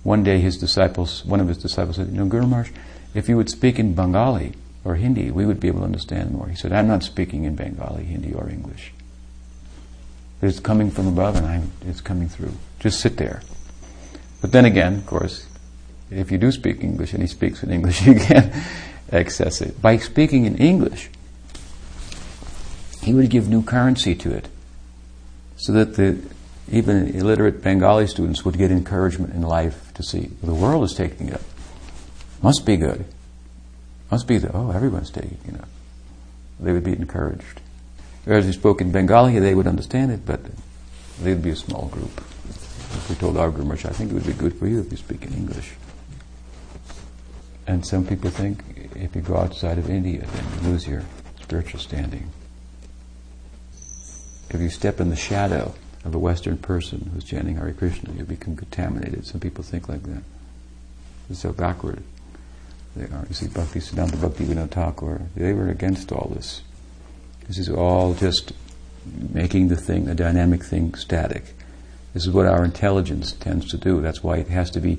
one 0.02 0.24
day 0.24 0.40
his 0.40 0.58
disciples, 0.58 1.24
one 1.24 1.38
of 1.38 1.46
his 1.46 1.58
disciples 1.58 1.94
said, 1.94 2.08
you 2.08 2.14
know, 2.14 2.26
Guru 2.26 2.48
Maharaj, 2.48 2.72
if 3.14 3.28
you 3.28 3.36
would 3.36 3.48
speak 3.48 3.78
in 3.78 3.94
Bengali 3.94 4.54
or 4.84 4.96
Hindi, 4.96 5.30
we 5.30 5.46
would 5.46 5.60
be 5.60 5.68
able 5.68 5.78
to 5.78 5.86
understand 5.86 6.32
more. 6.32 6.48
He 6.48 6.56
said, 6.56 6.72
I'm 6.72 6.88
not 6.88 7.04
speaking 7.04 7.44
in 7.44 7.54
Bengali, 7.54 8.02
Hindi, 8.02 8.34
or 8.34 8.50
English. 8.50 8.92
It's 10.44 10.60
coming 10.60 10.90
from 10.90 11.08
above 11.08 11.36
and 11.36 11.46
I'm, 11.46 11.72
it's 11.86 12.00
coming 12.00 12.28
through. 12.28 12.52
Just 12.78 13.00
sit 13.00 13.16
there. 13.16 13.42
But 14.40 14.52
then 14.52 14.66
again, 14.66 14.96
of 14.96 15.06
course, 15.06 15.46
if 16.10 16.30
you 16.30 16.36
do 16.36 16.52
speak 16.52 16.82
English 16.82 17.14
and 17.14 17.22
he 17.22 17.26
speaks 17.26 17.62
in 17.62 17.70
English, 17.70 18.02
you 18.06 18.14
can 18.14 18.52
access 19.10 19.62
it. 19.62 19.80
By 19.80 19.96
speaking 19.96 20.44
in 20.44 20.56
English, 20.58 21.08
he 23.02 23.14
would 23.14 23.30
give 23.30 23.48
new 23.48 23.62
currency 23.62 24.14
to 24.16 24.32
it. 24.32 24.48
So 25.56 25.72
that 25.72 25.96
the 25.96 26.20
even 26.70 27.08
illiterate 27.14 27.62
Bengali 27.62 28.06
students 28.06 28.44
would 28.44 28.58
get 28.58 28.70
encouragement 28.70 29.34
in 29.34 29.42
life 29.42 29.92
to 29.94 30.02
see 30.02 30.30
the 30.42 30.54
world 30.54 30.84
is 30.84 30.94
taking 30.94 31.28
it 31.28 31.34
up. 31.34 31.40
Must 32.42 32.66
be 32.66 32.76
good. 32.76 33.04
Must 34.10 34.26
be 34.26 34.38
that, 34.38 34.54
oh, 34.54 34.70
everyone's 34.70 35.10
taking 35.10 35.38
it 35.46 35.60
up. 35.60 35.68
They 36.60 36.72
would 36.72 36.84
be 36.84 36.92
encouraged. 36.92 37.60
Whereas 38.24 38.46
you 38.46 38.52
spoke 38.52 38.80
in 38.80 38.90
Bengali, 38.90 39.38
they 39.38 39.54
would 39.54 39.66
understand 39.66 40.10
it, 40.12 40.24
but 40.24 40.40
they'd 41.20 41.42
be 41.42 41.50
a 41.50 41.56
small 41.56 41.86
group. 41.88 42.18
If 42.18 43.10
we 43.10 43.16
told 43.16 43.36
our 43.36 43.50
Guru 43.50 43.72
I 43.72 43.76
think 43.76 44.10
it 44.10 44.14
would 44.14 44.26
be 44.26 44.32
good 44.32 44.54
for 44.54 44.66
you 44.66 44.80
if 44.80 44.90
you 44.90 44.96
speak 44.96 45.24
in 45.24 45.34
English. 45.34 45.72
And 47.66 47.84
some 47.84 48.06
people 48.06 48.30
think 48.30 48.62
if 48.94 49.14
you 49.14 49.22
go 49.22 49.36
outside 49.36 49.78
of 49.78 49.90
India, 49.90 50.20
then 50.20 50.44
you 50.54 50.70
lose 50.70 50.86
your 50.86 51.02
spiritual 51.40 51.80
standing. 51.80 52.30
If 54.50 54.60
you 54.60 54.70
step 54.70 55.00
in 55.00 55.10
the 55.10 55.16
shadow 55.16 55.74
of 56.04 56.14
a 56.14 56.18
Western 56.18 56.58
person 56.58 57.10
who's 57.12 57.24
chanting 57.24 57.56
Hare 57.56 57.72
Krishna, 57.72 58.12
you 58.12 58.24
become 58.24 58.56
contaminated. 58.56 59.26
Some 59.26 59.40
people 59.40 59.64
think 59.64 59.88
like 59.88 60.02
that. 60.04 60.22
It's 61.28 61.40
so 61.40 61.52
backward 61.52 62.02
they 62.94 63.04
are. 63.04 63.26
You 63.28 63.34
see, 63.34 63.48
Bhakti 63.48 63.80
Siddhanta 63.80 64.20
Bhakti 64.20 64.44
Vinod 64.44 64.70
Thakur, 64.70 65.22
they 65.34 65.52
were 65.52 65.68
against 65.68 66.12
all 66.12 66.30
this. 66.34 66.62
This 67.46 67.58
is 67.58 67.68
all 67.68 68.14
just 68.14 68.52
making 69.32 69.68
the 69.68 69.76
thing, 69.76 70.06
the 70.06 70.14
dynamic 70.14 70.64
thing, 70.64 70.94
static. 70.94 71.54
This 72.14 72.26
is 72.26 72.32
what 72.32 72.46
our 72.46 72.64
intelligence 72.64 73.32
tends 73.32 73.68
to 73.70 73.76
do. 73.76 74.00
That's 74.00 74.22
why 74.22 74.36
it 74.36 74.48
has 74.48 74.70
to 74.70 74.80
be, 74.80 74.98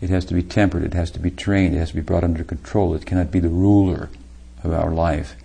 it 0.00 0.10
has 0.10 0.24
to 0.26 0.34
be 0.34 0.42
tempered. 0.42 0.84
It 0.84 0.94
has 0.94 1.10
to 1.12 1.18
be 1.18 1.30
trained. 1.30 1.74
It 1.74 1.78
has 1.78 1.90
to 1.90 1.96
be 1.96 2.02
brought 2.02 2.24
under 2.24 2.44
control. 2.44 2.94
It 2.94 3.06
cannot 3.06 3.30
be 3.30 3.40
the 3.40 3.48
ruler 3.48 4.10
of 4.62 4.72
our 4.72 4.90
life. 4.90 5.36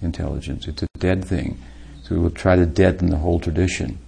Intelligence. 0.00 0.66
It's 0.66 0.82
a 0.82 0.88
dead 0.98 1.24
thing. 1.24 1.60
So 2.02 2.14
we 2.14 2.20
will 2.22 2.30
try 2.30 2.56
to 2.56 2.64
deaden 2.64 3.10
the 3.10 3.18
whole 3.18 3.38
tradition. 3.38 3.98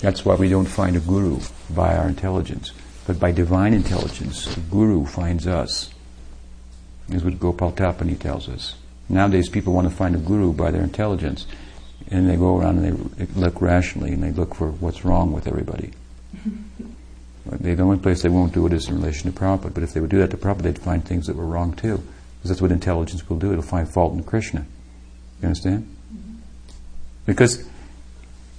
That's 0.00 0.24
why 0.24 0.34
we 0.34 0.48
don't 0.48 0.66
find 0.66 0.96
a 0.96 1.00
guru 1.00 1.40
by 1.70 1.96
our 1.96 2.08
intelligence, 2.08 2.72
but 3.06 3.20
by 3.20 3.32
divine 3.32 3.74
intelligence. 3.74 4.54
The 4.54 4.60
guru 4.60 5.04
finds 5.04 5.46
us. 5.46 5.90
Is 7.10 7.22
what 7.22 7.38
Gopal 7.38 7.72
Tapani 7.72 8.18
tells 8.18 8.48
us. 8.48 8.76
Nowadays, 9.08 9.48
people 9.48 9.72
want 9.72 9.88
to 9.88 9.94
find 9.94 10.14
a 10.14 10.18
guru 10.18 10.52
by 10.52 10.70
their 10.70 10.82
intelligence, 10.82 11.46
and 12.10 12.28
they 12.28 12.36
go 12.36 12.58
around 12.58 12.78
and 12.78 13.10
they 13.16 13.26
look 13.38 13.60
rationally 13.60 14.12
and 14.12 14.22
they 14.22 14.32
look 14.32 14.54
for 14.54 14.70
what's 14.70 15.04
wrong 15.04 15.32
with 15.32 15.46
everybody. 15.46 15.92
the 17.46 17.80
only 17.80 17.98
place 17.98 18.22
they 18.22 18.28
won't 18.28 18.54
do 18.54 18.66
it 18.66 18.72
is 18.72 18.88
in 18.88 18.96
relation 18.96 19.30
to 19.30 19.38
Prabhupada. 19.38 19.74
But 19.74 19.82
if 19.82 19.92
they 19.92 20.00
would 20.00 20.10
do 20.10 20.18
that 20.18 20.30
to 20.30 20.36
Prabhupada, 20.36 20.62
they'd 20.62 20.78
find 20.78 21.04
things 21.04 21.26
that 21.26 21.36
were 21.36 21.46
wrong 21.46 21.74
too. 21.74 22.02
Because 22.38 22.50
that's 22.50 22.62
what 22.62 22.72
intelligence 22.72 23.28
will 23.28 23.38
do. 23.38 23.52
It'll 23.52 23.62
find 23.62 23.88
fault 23.88 24.14
in 24.14 24.22
Krishna. 24.22 24.66
You 25.40 25.48
understand? 25.48 25.94
Because 27.26 27.68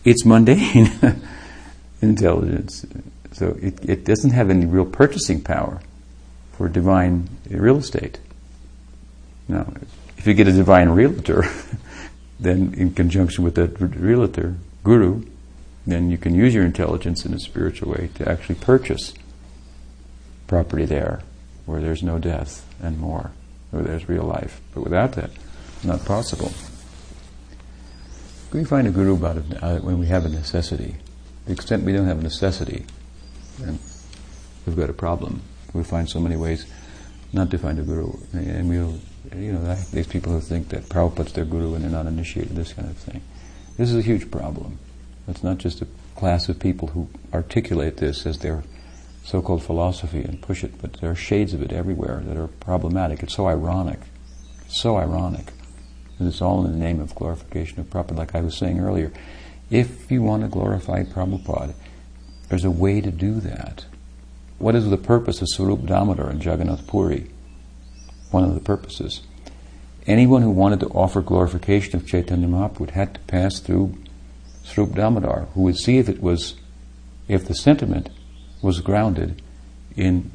it's 0.04 0.26
mundane 0.26 0.92
intelligence. 2.02 2.86
So 3.32 3.58
it, 3.62 3.84
it 3.88 4.06
doesn't 4.06 4.32
have 4.32 4.50
any 4.50 4.66
real 4.66 4.86
purchasing 4.86 5.42
power 5.42 5.82
for 6.54 6.70
divine 6.70 7.30
real 7.50 7.78
estate. 7.78 8.20
Now, 9.48 9.72
if 10.26 10.30
you 10.30 10.34
get 10.34 10.48
a 10.48 10.52
divine 10.52 10.90
realtor, 10.90 11.44
then 12.40 12.74
in 12.74 12.92
conjunction 12.96 13.44
with 13.44 13.54
that 13.54 13.80
realtor, 13.80 14.56
guru, 14.84 15.24
then 15.86 16.10
you 16.10 16.18
can 16.18 16.34
use 16.34 16.52
your 16.52 16.66
intelligence 16.66 17.28
in 17.28 17.34
a 17.36 17.40
spiritual 17.40 17.92
way 17.92 18.10
to 18.16 18.28
actually 18.28 18.56
purchase 18.56 19.14
property 20.48 20.84
there 20.84 21.22
where 21.68 21.80
there's 21.80 22.02
no 22.02 22.18
death 22.18 22.66
and 22.82 23.00
more, 23.00 23.34
where 23.70 23.84
there's 23.84 24.10
real 24.10 24.24
life. 24.24 24.62
But 24.74 24.82
without 24.82 25.12
that, 25.12 25.30
not 25.84 26.04
possible. 26.06 26.52
We 28.52 28.64
find 28.64 28.88
a 28.88 28.92
guru 28.92 29.14
about 29.14 29.38
it 29.38 29.46
uh, 29.62 29.78
when 29.78 30.00
we 30.00 30.08
have 30.08 30.26
a 30.26 30.30
necessity. 30.30 30.96
The 31.46 31.52
extent 31.52 31.84
we 31.84 31.94
don't 31.94 32.08
have 32.08 32.18
a 32.18 32.24
necessity, 32.24 32.88
then 33.60 33.78
we've 34.66 34.76
got 34.76 34.90
a 34.90 34.94
problem. 34.94 35.44
We 35.72 35.84
find 35.84 36.10
so 36.10 36.20
many 36.20 36.36
ways 36.36 36.66
not 37.32 37.52
to 37.52 37.60
find 37.60 37.78
a 37.78 37.84
guru, 37.84 38.18
and 38.34 38.68
we'll 38.68 39.00
you 39.34 39.54
know, 39.54 39.76
these 39.92 40.08
people 40.08 40.32
who 40.32 40.40
think 40.40 40.70
that 40.70 40.90
Prabhupada's 40.90 41.34
their 41.34 41.46
guru 41.46 41.76
and 41.76 41.84
they're 41.84 41.92
not 41.92 42.08
initiated, 42.08 42.56
this 42.56 42.74
kind 42.74 42.90
of 42.90 42.98
thing. 42.98 43.22
This 43.78 43.90
is 43.90 43.98
a 43.98 44.02
huge 44.02 44.30
problem. 44.32 44.80
It's 45.28 45.44
not 45.44 45.58
just 45.58 45.82
a 45.82 45.88
class 46.16 46.50
of 46.50 46.60
people 46.60 46.90
who 46.90 47.10
articulate 47.34 47.98
this 47.98 48.26
as 48.26 48.40
their 48.40 48.64
so-called 49.24 49.64
philosophy 49.64 50.22
and 50.22 50.42
push 50.42 50.64
it, 50.64 50.80
but 50.82 50.94
there 50.94 51.12
are 51.12 51.16
shades 51.16 51.54
of 51.54 51.62
it 51.62 51.72
everywhere 51.72 52.22
that 52.26 52.38
are 52.38 52.48
problematic. 52.48 53.24
It's 53.24 53.36
so 53.36 53.48
ironic. 53.48 54.00
It's 54.66 54.80
so 54.80 54.98
ironic. 54.98 55.52
And 56.20 56.28
it's 56.28 56.42
all 56.42 56.64
in 56.64 56.72
the 56.72 56.78
name 56.78 57.00
of 57.02 57.16
glorification 57.16 57.80
of 57.80 57.90
Prabhupada. 57.90 58.18
Like 58.18 58.36
I 58.36 58.42
was 58.42 58.56
saying 58.56 58.80
earlier, 58.80 59.12
if 59.70 60.12
you 60.12 60.22
want 60.22 60.44
to 60.44 60.48
glorify 60.48 61.04
Prabhupada, 61.04 61.74
there's 62.50 62.64
a 62.64 62.72
way 62.72 63.02
to 63.02 63.12
do 63.12 63.40
that. 63.42 63.86
What 64.60 64.76
is 64.76 64.90
the 64.90 64.98
purpose 64.98 65.42
of 65.42 65.50
Swarup 65.50 65.86
Damodar 65.86 66.30
and 66.30 66.44
Jagannath 66.44 66.88
Puri? 66.88 67.30
One 68.36 68.44
of 68.44 68.54
the 68.54 68.60
purposes. 68.60 69.22
Anyone 70.06 70.42
who 70.42 70.50
wanted 70.50 70.82
to 70.82 70.88
offer 70.88 71.22
glorification 71.22 71.96
of 71.96 72.06
Chaitanya 72.06 72.48
Mahaprabhu 72.48 72.90
had 72.90 73.14
to 73.14 73.20
pass 73.22 73.60
through 73.60 73.96
Swarup 74.64 74.94
Damodar, 74.94 75.48
who 75.54 75.62
would 75.62 75.78
see 75.78 75.98
if 76.00 76.10
it 76.10 76.22
was, 76.22 76.56
if 77.30 77.48
the 77.48 77.56
sentiment 77.56 78.10
was 78.62 78.82
grounded 78.82 79.42
in 79.96 80.30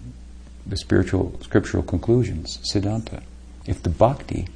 the 0.66 0.78
spiritual, 0.78 1.38
scriptural 1.42 1.83
conclusions, 1.83 2.59
Siddhanta. 2.73 3.23
If 3.66 3.83
the 3.83 3.90
bhakti 3.90 4.49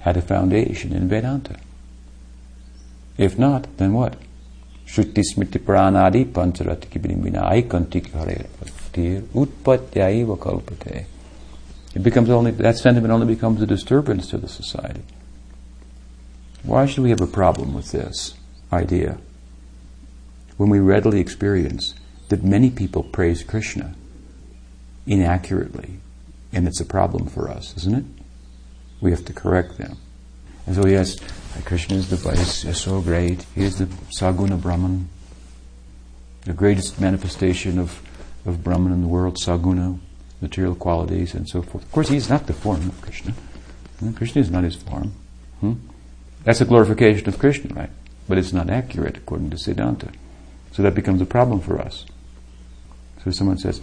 had 0.00 0.16
a 0.16 0.22
foundation 0.22 0.92
in 0.92 1.08
Vedanta. 1.08 1.58
If 3.16 3.36
not, 3.36 3.76
then 3.78 3.92
what? 3.92 4.14
Shruti 4.86 5.24
smriti 5.34 5.58
pranadi 5.58 6.24
pancharati 6.24 6.86
kibinimina 6.92 7.42
aikantik 7.50 8.12
hare 8.12 8.46
utpatyaiva 9.34 10.38
kalpate. 10.38 11.06
It 11.94 12.02
becomes 12.02 12.30
only 12.30 12.50
that 12.52 12.76
sentiment 12.76 13.12
only 13.12 13.26
becomes 13.26 13.62
a 13.62 13.66
disturbance 13.66 14.28
to 14.30 14.38
the 14.38 14.48
society. 14.48 15.02
Why 16.62 16.86
should 16.86 17.02
we 17.02 17.10
have 17.10 17.20
a 17.20 17.26
problem 17.26 17.74
with 17.74 17.92
this 17.92 18.34
idea 18.72 19.18
when 20.56 20.68
we 20.68 20.80
readily 20.80 21.20
experience 21.20 21.94
that 22.28 22.44
many 22.44 22.68
people 22.70 23.02
praise 23.02 23.42
Krishna 23.42 23.94
inaccurately, 25.06 26.00
and 26.52 26.68
it's 26.68 26.80
a 26.80 26.84
problem 26.84 27.26
for 27.26 27.48
us, 27.48 27.74
isn't 27.78 27.94
it? 27.94 28.04
We 29.00 29.10
have 29.12 29.24
to 29.26 29.32
correct 29.32 29.78
them. 29.78 29.96
And 30.66 30.76
so, 30.76 30.86
yes, 30.86 31.16
Krishna 31.64 31.96
is 31.96 32.10
the 32.10 32.30
is 32.30 32.78
so 32.78 33.00
great. 33.00 33.46
He 33.54 33.64
is 33.64 33.78
the 33.78 33.86
Saguna 33.86 34.60
Brahman, 34.60 35.08
the 36.42 36.52
greatest 36.52 37.00
manifestation 37.00 37.78
of, 37.78 38.02
of 38.44 38.62
Brahman 38.62 38.92
in 38.92 39.00
the 39.00 39.08
world, 39.08 39.36
Saguna 39.36 39.98
material 40.40 40.74
qualities 40.74 41.34
and 41.34 41.48
so 41.48 41.62
forth. 41.62 41.84
Of 41.84 41.92
course, 41.92 42.08
he's 42.08 42.28
not 42.28 42.46
the 42.46 42.52
form 42.52 42.88
of 42.88 43.00
Krishna. 43.00 43.32
Hmm? 44.00 44.12
Krishna 44.12 44.40
is 44.40 44.50
not 44.50 44.64
his 44.64 44.76
form. 44.76 45.12
Hmm? 45.60 45.74
That's 46.44 46.60
a 46.60 46.64
glorification 46.64 47.28
of 47.28 47.38
Krishna, 47.38 47.74
right? 47.74 47.90
But 48.28 48.38
it's 48.38 48.52
not 48.52 48.70
accurate 48.70 49.16
according 49.16 49.50
to 49.50 49.56
Siddhanta. 49.56 50.12
So 50.72 50.82
that 50.82 50.94
becomes 50.94 51.20
a 51.20 51.26
problem 51.26 51.60
for 51.60 51.80
us. 51.80 52.04
So 53.24 53.30
someone 53.30 53.58
says, 53.58 53.80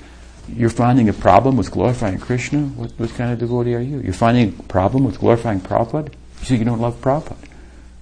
You're 0.48 0.70
finding 0.70 1.10
a 1.10 1.14
problem 1.14 1.58
with 1.58 1.72
glorifying 1.72 2.20
Krishna? 2.20 2.62
What, 2.62 2.92
what 2.98 3.10
kind 3.16 3.34
of 3.34 3.40
devotee 3.40 3.76
are 3.76 3.82
you? 3.82 4.00
You're 4.00 4.14
finding 4.14 4.58
a 4.60 4.64
problem 4.64 5.04
with 5.04 5.20
glorifying 5.20 5.60
Prabhupada? 5.60 6.14
You 6.44 6.58
you 6.58 6.66
don't 6.66 6.80
love 6.80 7.02
Prabhupada. 7.02 7.38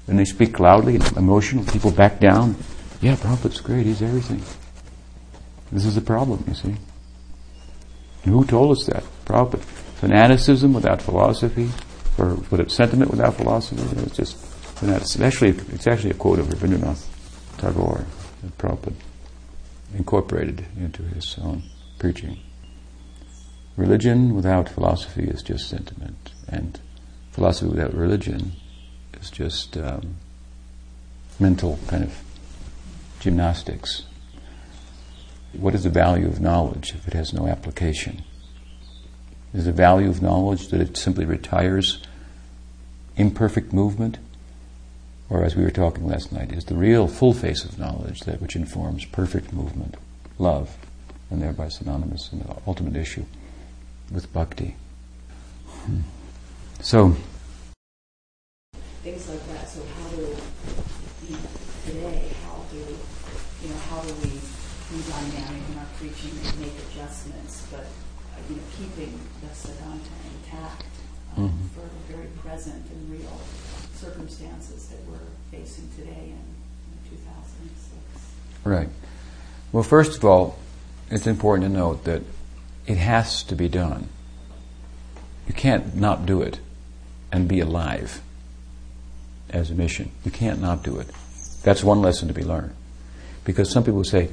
And 0.08 0.20
they 0.20 0.26
speak 0.26 0.60
loudly 0.60 0.96
and 0.96 1.18
emotional, 1.18 1.64
people 1.66 1.92
back 1.92 2.20
down. 2.20 2.56
Yeah, 3.02 3.16
Prabhupada's 3.16 3.62
great, 3.62 3.86
he's 3.86 4.02
everything. 4.02 4.44
This 5.72 5.86
is 5.86 5.96
the 5.96 6.02
problem, 6.02 6.44
you 6.48 6.54
see. 6.54 6.76
Who 8.24 8.46
told 8.46 8.72
us 8.78 8.86
that? 8.86 9.04
Prabhupada. 9.26 9.62
Fanaticism 10.00 10.74
without 10.74 11.02
philosophy, 11.02 11.70
or 12.18 12.36
put 12.36 12.60
it, 12.60 12.72
sentiment 12.72 13.12
without 13.12 13.36
philosophy. 13.36 13.82
It's 14.02 14.18
just 14.18 14.38
fanaticism. 14.38 15.24
Actually, 15.24 15.50
it's 15.74 15.88
actually 15.88 16.12
a 16.12 16.16
quote 16.16 16.40
of 16.40 16.48
Rabindranath 16.48 17.06
Tagore 17.58 18.06
that 18.42 18.58
Prabhupada 18.58 18.96
incorporated 19.96 20.66
into 20.78 21.04
his 21.04 21.38
own 21.42 21.64
preaching. 22.00 22.40
Religion 23.78 24.36
without 24.36 24.70
philosophy 24.70 25.24
is 25.24 25.42
just 25.42 25.70
sentiment, 25.70 26.32
and 26.48 26.80
philosophy 27.32 27.70
without 27.70 27.94
religion 27.94 28.54
is 29.20 29.30
just 29.32 29.78
um, 29.78 30.16
mental 31.40 31.80
kind 31.88 32.04
of 32.04 32.22
gymnastics. 33.20 34.04
What 35.54 35.76
is 35.76 35.84
the 35.84 35.90
value 35.90 36.28
of 36.28 36.42
knowledge 36.42 36.94
if 36.96 37.08
it 37.08 37.14
has 37.14 37.34
no 37.34 37.48
application? 37.48 38.24
Is 39.54 39.66
the 39.66 39.72
value 39.72 40.10
of 40.10 40.22
knowledge 40.22 40.70
that 40.70 40.82
it 40.82 40.98
simply 40.98 41.26
retires 41.26 42.00
imperfect 43.16 43.72
movement? 43.72 44.18
Or, 45.30 45.44
as 45.44 45.56
we 45.56 45.64
were 45.64 45.72
talking 45.72 46.08
last 46.08 46.32
night, 46.32 46.52
is 46.52 46.66
the 46.66 46.76
real 46.76 47.08
full 47.08 47.34
face 47.34 47.64
of 47.64 47.80
knowledge 47.80 48.22
that 48.22 48.42
which 48.42 48.56
informs 48.56 49.06
perfect 49.06 49.54
movement, 49.54 49.96
love, 50.38 50.76
and 51.30 51.42
thereby 51.42 51.70
synonymous 51.70 52.32
in 52.32 52.40
the 52.40 52.56
ultimate 52.68 52.96
issue 52.96 53.26
with 54.12 54.32
bhakti? 54.34 54.76
Hmm. 55.68 56.02
So, 56.82 57.16
things 59.04 59.30
like 59.30 59.48
that. 59.48 59.70
So, 59.70 59.82
how 59.98 60.10
do 60.10 60.18
we 61.22 61.36
today? 61.86 62.30
How 62.46 62.62
do 62.72 62.78
you 62.78 63.70
know? 63.70 63.78
How 63.90 64.02
do 64.02 64.14
we 64.16 64.33
be 64.94 65.02
dynamic 65.10 65.64
in 65.72 65.78
our 65.80 65.90
preaching 65.98 66.38
and 66.46 66.60
make 66.60 66.74
adjustments, 66.92 67.66
but 67.72 67.82
uh, 67.82 68.42
you 68.50 68.56
know, 68.56 68.62
keeping 68.78 69.20
the 69.42 69.48
Siddhanta 69.48 70.14
intact 70.36 70.86
um, 71.36 71.50
mm-hmm. 71.50 71.68
for 71.74 72.14
very 72.14 72.28
present 72.44 72.86
and 72.92 73.12
real 73.12 73.42
circumstances 73.96 74.88
that 74.88 75.00
we're 75.10 75.18
facing 75.50 75.90
today 75.98 76.30
in, 76.30 76.44
in 76.44 77.10
2006. 77.10 78.26
Right. 78.64 78.90
Well, 79.72 79.84
first 79.84 80.18
of 80.18 80.26
all, 80.26 80.60
it's 81.10 81.26
important 81.26 81.68
to 81.68 81.74
note 81.74 82.04
that 82.04 82.22
it 82.86 82.98
has 82.98 83.42
to 83.44 83.56
be 83.56 83.68
done. 83.68 84.10
You 85.48 85.56
can't 85.56 85.96
not 85.96 86.28
do 86.28 86.42
it 86.42 86.60
and 87.32 87.48
be 87.48 87.60
alive 87.60 88.22
as 89.50 89.72
a 89.72 89.74
mission. 89.74 90.12
You 90.24 90.30
can't 90.30 90.62
not 90.62 90.84
do 90.84 91.00
it. 91.00 91.08
That's 91.64 91.84
one 91.84 92.02
lesson 92.02 92.28
to 92.28 92.34
be 92.34 92.44
learned. 92.44 92.76
Because 93.44 93.72
some 93.72 93.84
people 93.84 94.04
say, 94.04 94.30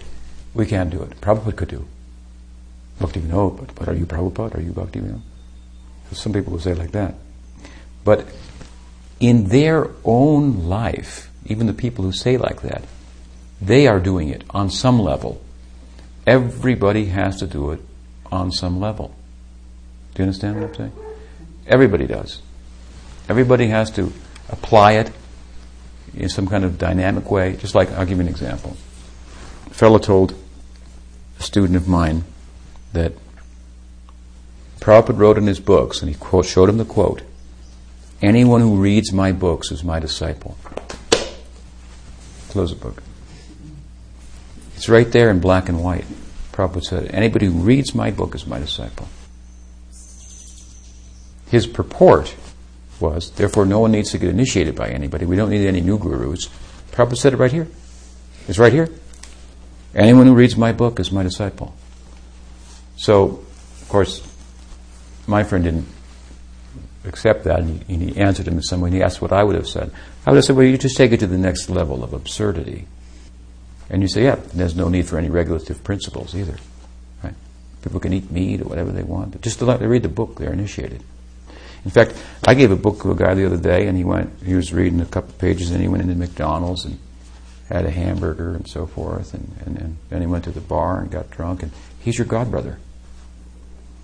we 0.55 0.67
can't 0.67 0.91
do 0.91 1.03
it. 1.03 1.21
Prabhupada 1.21 1.57
could 1.57 1.69
do. 1.69 1.87
Bhakti 2.99 3.21
Vinod, 3.21 3.59
but, 3.59 3.75
but 3.75 3.89
are 3.89 3.95
you 3.95 4.07
Prabhupada? 4.07 4.57
Are 4.57 4.61
you 4.61 4.73
Bhakti 4.73 5.01
Vinod? 5.01 5.21
Some 6.13 6.33
people 6.33 6.53
will 6.53 6.61
say 6.61 6.75
like 6.75 6.93
that. 6.93 7.15
But 8.05 8.27
in 9.21 9.49
their 9.49 9.91
own 10.05 10.69
life, 10.69 11.31
even 11.47 11.67
the 11.67 11.73
people 11.73 12.05
who 12.05 12.13
say 12.13 12.37
like 12.37 12.63
that, 12.63 12.85
they 13.61 13.87
are 13.87 14.01
doing 14.01 14.29
it 14.29 14.45
on 14.51 14.71
some 14.71 14.99
level. 14.99 15.41
Everybody 16.27 17.07
has 17.07 17.39
to 17.39 17.47
do 17.47 17.71
it 17.71 17.81
on 18.33 18.51
some 18.51 18.81
level. 18.81 19.15
Do 20.15 20.23
you 20.23 20.25
understand 20.25 20.61
what 20.61 20.71
I'm 20.71 20.75
saying? 20.75 20.93
Everybody 21.67 22.07
does. 22.07 22.41
Everybody 23.29 23.69
has 23.69 23.91
to 23.93 24.13
apply 24.49 24.93
it 24.93 25.13
in 26.15 26.29
some 26.29 26.49
kind 26.49 26.65
of 26.65 26.79
dynamic 26.79 27.31
way. 27.31 27.57
Just 27.57 27.75
like, 27.75 27.91
I'll 27.93 28.07
give 28.07 28.19
you 28.19 28.23
an 28.23 28.29
example. 28.29 28.77
Fellow 29.81 29.99
told 29.99 30.35
a 31.39 31.43
student 31.43 31.75
of 31.75 31.89
mine 31.89 32.25
that 32.93 33.15
Prabhupada 34.79 35.17
wrote 35.17 35.39
in 35.39 35.47
his 35.47 35.59
books, 35.59 36.03
and 36.03 36.11
he 36.11 36.15
quote, 36.15 36.45
showed 36.45 36.69
him 36.69 36.77
the 36.77 36.85
quote 36.85 37.23
Anyone 38.21 38.61
who 38.61 38.77
reads 38.77 39.11
my 39.11 39.33
books 39.33 39.73
is 39.73 39.83
my 39.83 39.99
disciple. 39.99 40.59
Close 42.51 42.75
the 42.75 42.77
book. 42.77 43.03
It's 44.77 44.91
right 44.91 45.11
there 45.11 45.31
in 45.31 45.41
black 45.41 45.71
and 45.71 45.83
white. 45.83 46.05
Prabhupada 46.53 46.85
said, 46.85 47.15
Anybody 47.15 47.47
who 47.47 47.61
reads 47.61 47.95
my 47.95 48.11
book 48.11 48.35
is 48.35 48.47
my 48.47 48.59
disciple. 48.59 49.09
His 51.51 51.67
purport 51.67 52.37
was, 53.01 53.31
therefore, 53.31 53.65
no 53.65 53.81
one 53.81 53.93
needs 53.93 54.11
to 54.11 54.19
get 54.19 54.29
initiated 54.29 54.77
by 54.77 54.91
anybody. 54.91 55.25
We 55.25 55.37
don't 55.37 55.49
need 55.49 55.67
any 55.67 55.81
new 55.81 55.99
gurus. 55.99 56.51
Prabhupada 56.93 57.17
said 57.17 57.33
it 57.33 57.39
right 57.39 57.51
here. 57.51 57.67
It's 58.47 58.59
right 58.59 58.75
here. 58.75 58.91
Anyone 59.95 60.27
who 60.27 60.35
reads 60.35 60.57
my 60.57 60.73
book 60.73 61.01
is 61.01 61.11
my 61.11 61.23
disciple. 61.23 61.75
So, 62.97 63.45
of 63.81 63.87
course, 63.89 64.27
my 65.27 65.43
friend 65.43 65.65
didn't 65.65 65.87
accept 67.05 67.45
that, 67.45 67.61
and 67.61 67.83
he, 67.83 67.95
and 67.95 68.11
he 68.11 68.21
answered 68.21 68.47
him 68.47 68.55
in 68.55 68.63
some 68.63 68.81
way, 68.81 68.91
he 68.91 69.03
asked 69.03 69.23
what 69.23 69.33
I 69.33 69.43
would 69.43 69.57
have 69.57 69.67
said. 69.67 69.91
I 70.27 70.31
would 70.31 70.37
have 70.37 70.45
said, 70.45 70.57
well, 70.57 70.67
you 70.67 70.77
just 70.79 70.97
take 70.97 71.13
it 71.13 71.21
to 71.21 71.27
the 71.27 71.39
next 71.39 71.71
level 71.71 72.05
of 72.05 72.13
absurdity. 72.13 72.87
And 73.89 74.03
you 74.03 74.09
say, 74.09 74.25
yeah, 74.25 74.37
there's 74.55 74.77
no 74.77 74.89
need 74.89 75.07
for 75.07 75.19
any 75.19 75.31
regulative 75.31 75.83
principles 75.83 76.35
either. 76.35 76.57
Right? 77.25 77.35
People 77.83 77.99
can 77.99 78.13
eat 78.13 78.31
meat 78.31 78.61
or 78.61 78.65
whatever 78.65 78.93
they 78.93 79.03
want. 79.03 79.33
But 79.33 79.41
just 79.41 79.59
to 79.59 79.65
let, 79.65 79.81
they 79.81 79.87
read 79.87 80.03
the 80.03 80.09
book, 80.09 80.37
they're 80.39 80.53
initiated. 80.53 81.03
In 81.85 81.91
fact, 81.91 82.15
I 82.47 82.55
gave 82.55 82.71
a 82.71 82.77
book 82.77 83.01
to 83.03 83.11
a 83.11 83.17
guy 83.17 83.35
the 83.35 83.47
other 83.47 83.57
day, 83.57 83.87
and 83.87 83.97
he 83.97 84.05
went. 84.05 84.31
He 84.45 84.55
was 84.55 84.73
reading 84.73 85.01
a 85.01 85.07
couple 85.07 85.33
pages, 85.35 85.71
and 85.71 85.81
he 85.81 85.89
went 85.89 86.03
into 86.03 86.15
McDonald's 86.15 86.85
and 86.85 86.99
had 87.71 87.87
a 87.87 87.91
hamburger 87.91 88.51
and 88.51 88.69
so 88.69 88.87
forth, 88.87 89.33
and, 89.33 89.57
and, 89.65 89.77
and 89.79 89.97
then 90.09 90.21
he 90.21 90.27
went 90.27 90.45
to 90.45 90.51
the 90.51 90.61
bar 90.61 91.01
and 91.01 91.11
got 91.11 91.31
drunk. 91.31 91.63
And 91.63 91.73
he's 92.01 92.19
your 92.19 92.27
godbrother. 92.27 92.79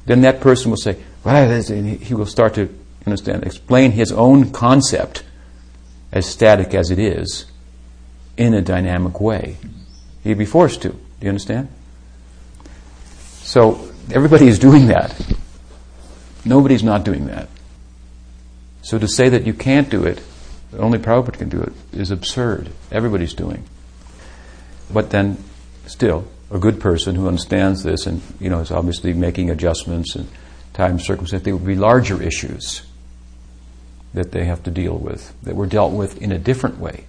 Then 0.06 0.20
that 0.20 0.40
person 0.40 0.70
will 0.70 0.78
say, 0.78 0.96
"Well," 1.24 1.50
and 1.50 2.00
he 2.00 2.14
will 2.14 2.26
start 2.26 2.54
to 2.54 2.72
understand, 3.06 3.44
explain 3.44 3.92
his 3.92 4.12
own 4.12 4.52
concept, 4.52 5.24
as 6.12 6.26
static 6.26 6.74
as 6.74 6.90
it 6.90 6.98
is, 6.98 7.46
in 8.36 8.54
a 8.54 8.62
dynamic 8.62 9.20
way. 9.20 9.56
He'd 10.22 10.38
be 10.38 10.44
forced 10.44 10.82
to. 10.82 10.90
Do 10.90 10.98
you 11.20 11.28
understand? 11.28 11.68
So 13.42 13.90
everybody 14.12 14.46
is 14.46 14.58
doing 14.58 14.88
that. 14.88 15.20
Nobody's 16.44 16.84
not 16.84 17.04
doing 17.04 17.26
that. 17.26 17.48
So 18.82 18.98
to 18.98 19.08
say 19.08 19.28
that 19.28 19.46
you 19.46 19.54
can't 19.54 19.90
do 19.90 20.04
it, 20.04 20.20
only 20.72 20.98
Prabhupada 20.98 21.38
can 21.38 21.48
do 21.48 21.60
it, 21.60 21.72
is 21.92 22.10
absurd. 22.10 22.70
Everybody's 22.90 23.34
doing. 23.34 23.64
But 24.92 25.10
then, 25.10 25.42
still, 25.86 26.26
a 26.50 26.58
good 26.58 26.80
person 26.80 27.14
who 27.14 27.26
understands 27.26 27.82
this 27.82 28.06
and 28.06 28.22
you 28.40 28.48
know 28.48 28.60
is 28.60 28.70
obviously 28.70 29.12
making 29.12 29.50
adjustments 29.50 30.14
and 30.14 30.28
time 30.74 30.98
circumstance, 30.98 31.42
there 31.42 31.56
will 31.56 31.66
be 31.66 31.74
larger 31.74 32.22
issues 32.22 32.82
that 34.14 34.32
they 34.32 34.44
have 34.44 34.62
to 34.62 34.70
deal 34.70 34.96
with 34.96 35.34
that 35.42 35.56
were 35.56 35.66
dealt 35.66 35.92
with 35.92 36.20
in 36.22 36.32
a 36.32 36.38
different 36.38 36.78
way, 36.78 37.04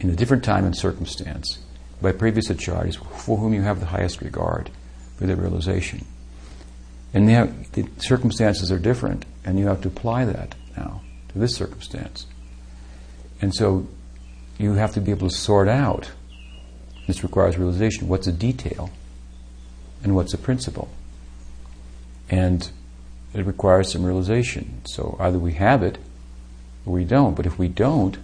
in 0.00 0.10
a 0.10 0.16
different 0.16 0.44
time 0.44 0.64
and 0.64 0.76
circumstance, 0.76 1.58
by 2.00 2.12
previous 2.12 2.48
acharyas 2.48 2.96
for 2.96 3.38
whom 3.38 3.52
you 3.52 3.62
have 3.62 3.80
the 3.80 3.86
highest 3.86 4.20
regard 4.20 4.70
for 5.16 5.26
their 5.26 5.36
realization. 5.36 6.04
And 7.12 7.26
now 7.26 7.48
the 7.72 7.88
circumstances 7.98 8.70
are 8.70 8.78
different, 8.78 9.24
and 9.44 9.58
you 9.58 9.66
have 9.66 9.80
to 9.82 9.88
apply 9.88 10.24
that 10.26 10.54
now 10.76 11.02
this 11.38 11.54
circumstance. 11.54 12.26
And 13.40 13.54
so 13.54 13.86
you 14.58 14.74
have 14.74 14.94
to 14.94 15.00
be 15.00 15.10
able 15.10 15.28
to 15.28 15.34
sort 15.34 15.68
out, 15.68 16.10
this 17.06 17.22
requires 17.22 17.58
realization, 17.58 18.08
what's 18.08 18.26
a 18.26 18.32
detail 18.32 18.90
and 20.02 20.14
what's 20.14 20.34
a 20.34 20.38
principle. 20.38 20.88
And 22.28 22.68
it 23.34 23.44
requires 23.44 23.92
some 23.92 24.04
realization. 24.04 24.82
So 24.86 25.16
either 25.20 25.38
we 25.38 25.52
have 25.54 25.82
it 25.82 25.98
or 26.84 26.94
we 26.94 27.04
don't. 27.04 27.34
But 27.34 27.46
if 27.46 27.58
we 27.58 27.68
don't, 27.68 28.16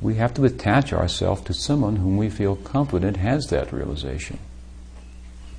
we 0.00 0.16
have 0.16 0.34
to 0.34 0.44
attach 0.44 0.92
ourselves 0.92 1.42
to 1.42 1.54
someone 1.54 1.96
whom 1.96 2.16
we 2.16 2.28
feel 2.28 2.56
confident 2.56 3.16
has 3.18 3.46
that 3.46 3.72
realization. 3.72 4.38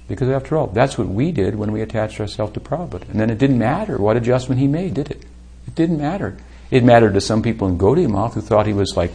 Because 0.07 0.29
after 0.29 0.55
all, 0.55 0.67
that's 0.67 0.97
what 0.97 1.07
we 1.07 1.31
did 1.31 1.55
when 1.55 1.71
we 1.71 1.81
attached 1.81 2.19
ourselves 2.19 2.53
to 2.53 2.59
Prabhupada. 2.59 3.09
And 3.09 3.19
then 3.19 3.29
it 3.29 3.39
didn't 3.39 3.57
matter 3.57 3.97
what 3.97 4.17
adjustment 4.17 4.59
he 4.59 4.67
made, 4.67 4.93
did 4.93 5.09
it? 5.09 5.23
It 5.67 5.73
didn't 5.73 5.97
matter. 5.97 6.37
It 6.71 6.83
mattered 6.83 7.13
to 7.13 7.21
some 7.21 7.41
people 7.41 7.67
in 7.67 7.77
Gaudiya 7.77 8.09
Math 8.09 8.33
who 8.33 8.41
thought 8.41 8.65
he 8.67 8.73
was 8.73 8.97
like 8.97 9.11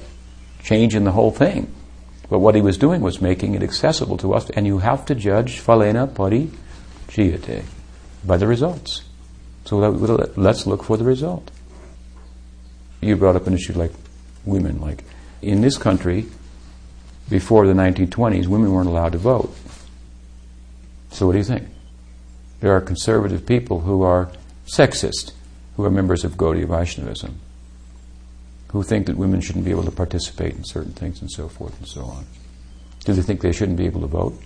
changing 0.63 1.05
the 1.05 1.13
whole 1.13 1.31
thing. 1.31 1.73
But 2.29 2.39
what 2.39 2.55
he 2.55 2.61
was 2.61 2.79
doing 2.79 3.01
was 3.01 3.21
making 3.21 3.55
it 3.55 3.63
accessible 3.63 4.17
to 4.19 4.35
us, 4.35 4.49
and 4.51 4.67
you 4.67 4.79
have 4.79 5.05
to 5.07 5.15
judge 5.17 5.61
phalena 5.61 6.15
pari 6.15 6.51
jiyate 7.09 7.65
by 8.25 8.37
the 8.37 8.47
results. 8.47 9.03
So 9.65 9.79
let's 9.79 10.67
look 10.67 10.85
for 10.85 10.97
the 10.97 11.05
result. 11.05 11.51
You 13.01 13.17
brought 13.17 13.37
up 13.37 13.47
an 13.47 13.55
issue 13.55 13.73
like 13.73 13.93
women. 14.45 14.81
Like 14.81 15.05
in 15.43 15.61
this 15.61 15.77
country, 15.77 16.27
before 17.29 17.67
the 17.67 17.73
1920s, 17.73 18.47
women 18.47 18.73
weren't 18.73 18.89
allowed 18.89 19.13
to 19.13 19.19
vote. 19.19 19.55
So 21.11 21.27
what 21.27 21.33
do 21.33 21.39
you 21.39 21.45
think? 21.45 21.69
There 22.61 22.73
are 22.73 22.81
conservative 22.81 23.45
people 23.45 23.81
who 23.81 24.03
are 24.03 24.31
sexist, 24.67 25.33
who 25.81 25.87
are 25.87 25.90
members 25.90 26.25
of 26.25 26.33
Gaudiya 26.33 26.66
Vaishnavism, 26.66 27.40
who 28.69 28.83
think 28.83 29.07
that 29.07 29.16
women 29.16 29.40
shouldn't 29.40 29.64
be 29.64 29.71
able 29.71 29.85
to 29.85 29.90
participate 29.90 30.55
in 30.55 30.62
certain 30.62 30.93
things 30.93 31.23
and 31.23 31.31
so 31.31 31.49
forth 31.49 31.77
and 31.79 31.88
so 31.88 32.05
on. 32.05 32.27
Do 33.05 33.14
they 33.14 33.23
think 33.23 33.40
they 33.40 33.53
shouldn't 33.53 33.79
be 33.79 33.87
able 33.87 34.03
to 34.03 34.07
vote? 34.07 34.38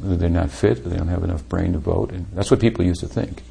That 0.00 0.20
they're 0.20 0.30
not 0.30 0.52
fit, 0.52 0.84
that 0.84 0.90
they 0.90 0.96
don't 0.96 1.08
have 1.08 1.24
enough 1.24 1.48
brain 1.48 1.72
to 1.72 1.80
vote? 1.80 2.12
And 2.12 2.26
that's 2.32 2.48
what 2.48 2.60
people 2.60 2.84
used 2.84 3.00
to 3.00 3.08
think. 3.08 3.42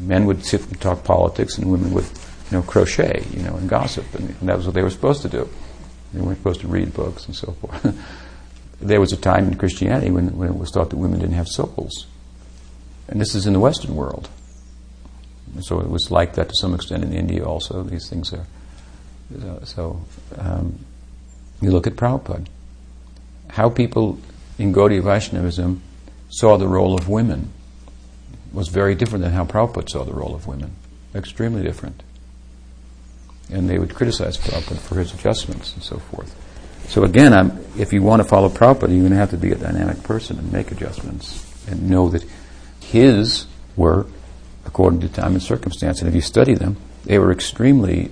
Men 0.00 0.24
would 0.24 0.42
sit 0.42 0.66
and 0.66 0.80
talk 0.80 1.04
politics, 1.04 1.58
and 1.58 1.70
women 1.70 1.92
would, 1.92 2.04
you 2.04 2.56
know, 2.56 2.62
crochet, 2.62 3.22
you 3.30 3.42
know, 3.42 3.54
and 3.56 3.68
gossip, 3.68 4.06
and, 4.14 4.30
and 4.40 4.48
that 4.48 4.56
was 4.56 4.64
what 4.64 4.74
they 4.74 4.82
were 4.82 4.88
supposed 4.88 5.20
to 5.20 5.28
do. 5.28 5.46
They 6.14 6.22
weren't 6.22 6.38
supposed 6.38 6.62
to 6.62 6.66
read 6.66 6.94
books 6.94 7.26
and 7.26 7.36
so 7.36 7.52
forth. 7.52 7.94
there 8.80 9.00
was 9.00 9.12
a 9.12 9.18
time 9.18 9.48
in 9.48 9.58
Christianity 9.58 10.10
when, 10.10 10.34
when 10.38 10.48
it 10.48 10.56
was 10.56 10.70
thought 10.70 10.88
that 10.88 10.96
women 10.96 11.20
didn't 11.20 11.36
have 11.36 11.48
souls. 11.48 12.06
And 13.08 13.20
this 13.20 13.34
is 13.34 13.46
in 13.46 13.52
the 13.52 13.60
Western 13.60 13.94
world. 13.94 14.30
And 15.54 15.64
so 15.64 15.80
it 15.80 15.88
was 15.88 16.10
like 16.10 16.34
that 16.34 16.48
to 16.48 16.54
some 16.56 16.74
extent 16.74 17.04
in 17.04 17.12
India 17.12 17.44
also. 17.44 17.82
These 17.82 18.08
things 18.08 18.32
are. 18.32 18.46
So 19.64 20.00
um, 20.38 20.78
you 21.60 21.70
look 21.70 21.86
at 21.86 21.94
Prabhupada. 21.94 22.46
How 23.48 23.68
people 23.70 24.18
in 24.58 24.72
Gaudiya 24.72 25.02
Vaishnavism 25.02 25.82
saw 26.28 26.56
the 26.56 26.68
role 26.68 26.94
of 26.94 27.08
women 27.08 27.52
was 28.52 28.68
very 28.68 28.94
different 28.94 29.24
than 29.24 29.32
how 29.32 29.44
Prabhupada 29.44 29.88
saw 29.90 30.04
the 30.04 30.12
role 30.12 30.34
of 30.34 30.46
women. 30.46 30.74
Extremely 31.14 31.62
different. 31.62 32.02
And 33.50 33.68
they 33.68 33.78
would 33.78 33.94
criticize 33.94 34.38
Prabhupada 34.38 34.78
for 34.78 34.98
his 34.98 35.12
adjustments 35.12 35.74
and 35.74 35.82
so 35.82 35.98
forth. 35.98 36.34
So 36.88 37.04
again, 37.04 37.32
I'm, 37.32 37.64
if 37.78 37.92
you 37.92 38.02
want 38.02 38.22
to 38.22 38.28
follow 38.28 38.48
Prabhupada, 38.48 38.90
you're 38.90 39.00
going 39.00 39.10
to 39.10 39.16
have 39.16 39.30
to 39.30 39.36
be 39.36 39.52
a 39.52 39.56
dynamic 39.56 40.02
person 40.02 40.38
and 40.38 40.52
make 40.52 40.70
adjustments 40.72 41.46
and 41.66 41.88
know 41.88 42.08
that 42.08 42.24
his 42.80 43.46
were 43.76 44.06
according 44.64 45.00
to 45.00 45.08
time 45.08 45.32
and 45.32 45.42
circumstance. 45.42 46.00
And 46.00 46.08
if 46.08 46.14
you 46.14 46.20
study 46.20 46.54
them, 46.54 46.76
they 47.04 47.18
were 47.18 47.32
extremely 47.32 48.10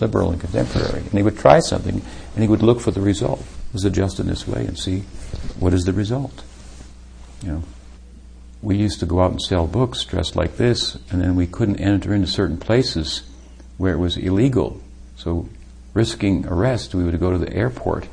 liberal 0.00 0.30
and 0.30 0.40
contemporary. 0.40 1.00
And 1.00 1.12
he 1.12 1.22
would 1.22 1.38
try 1.38 1.60
something 1.60 2.02
and 2.34 2.42
he 2.42 2.48
would 2.48 2.62
look 2.62 2.80
for 2.80 2.90
the 2.90 3.00
result. 3.00 3.40
It 3.40 3.74
was 3.74 3.84
adjust 3.84 4.20
in 4.20 4.26
this 4.26 4.46
way 4.46 4.66
and 4.66 4.78
see 4.78 5.00
what 5.58 5.72
is 5.72 5.84
the 5.84 5.92
result. 5.92 6.42
You 7.42 7.48
know, 7.48 7.62
we 8.60 8.76
used 8.76 9.00
to 9.00 9.06
go 9.06 9.20
out 9.20 9.32
and 9.32 9.42
sell 9.42 9.66
books 9.66 10.04
dressed 10.04 10.36
like 10.36 10.56
this, 10.56 10.96
and 11.10 11.20
then 11.20 11.34
we 11.34 11.46
couldn't 11.46 11.80
enter 11.80 12.14
into 12.14 12.28
certain 12.28 12.58
places 12.58 13.22
where 13.76 13.92
it 13.92 13.98
was 13.98 14.16
illegal. 14.16 14.80
So 15.16 15.48
risking 15.94 16.46
arrest, 16.46 16.94
we 16.94 17.02
would 17.02 17.18
go 17.18 17.32
to 17.32 17.38
the 17.38 17.52
airport 17.52 18.06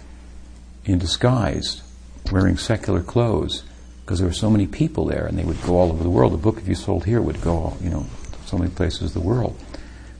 in 0.86 0.98
disguise, 0.98 1.84
wearing 2.32 2.58
secular 2.58 3.04
clothes, 3.04 3.64
because 4.10 4.18
there 4.18 4.28
were 4.28 4.34
so 4.34 4.50
many 4.50 4.66
people 4.66 5.06
there, 5.06 5.28
and 5.28 5.38
they 5.38 5.44
would 5.44 5.62
go 5.62 5.78
all 5.78 5.92
over 5.92 6.02
the 6.02 6.10
world. 6.10 6.34
The 6.34 6.38
book, 6.38 6.58
if 6.58 6.68
you 6.68 6.74
sold 6.74 7.06
here, 7.06 7.22
would 7.22 7.42
go, 7.42 7.78
you 7.80 7.92
know, 7.92 8.08
so 8.48 8.58
many 8.58 8.72
places 8.72 9.16
in 9.16 9.22
the 9.22 9.28
world. 9.28 9.56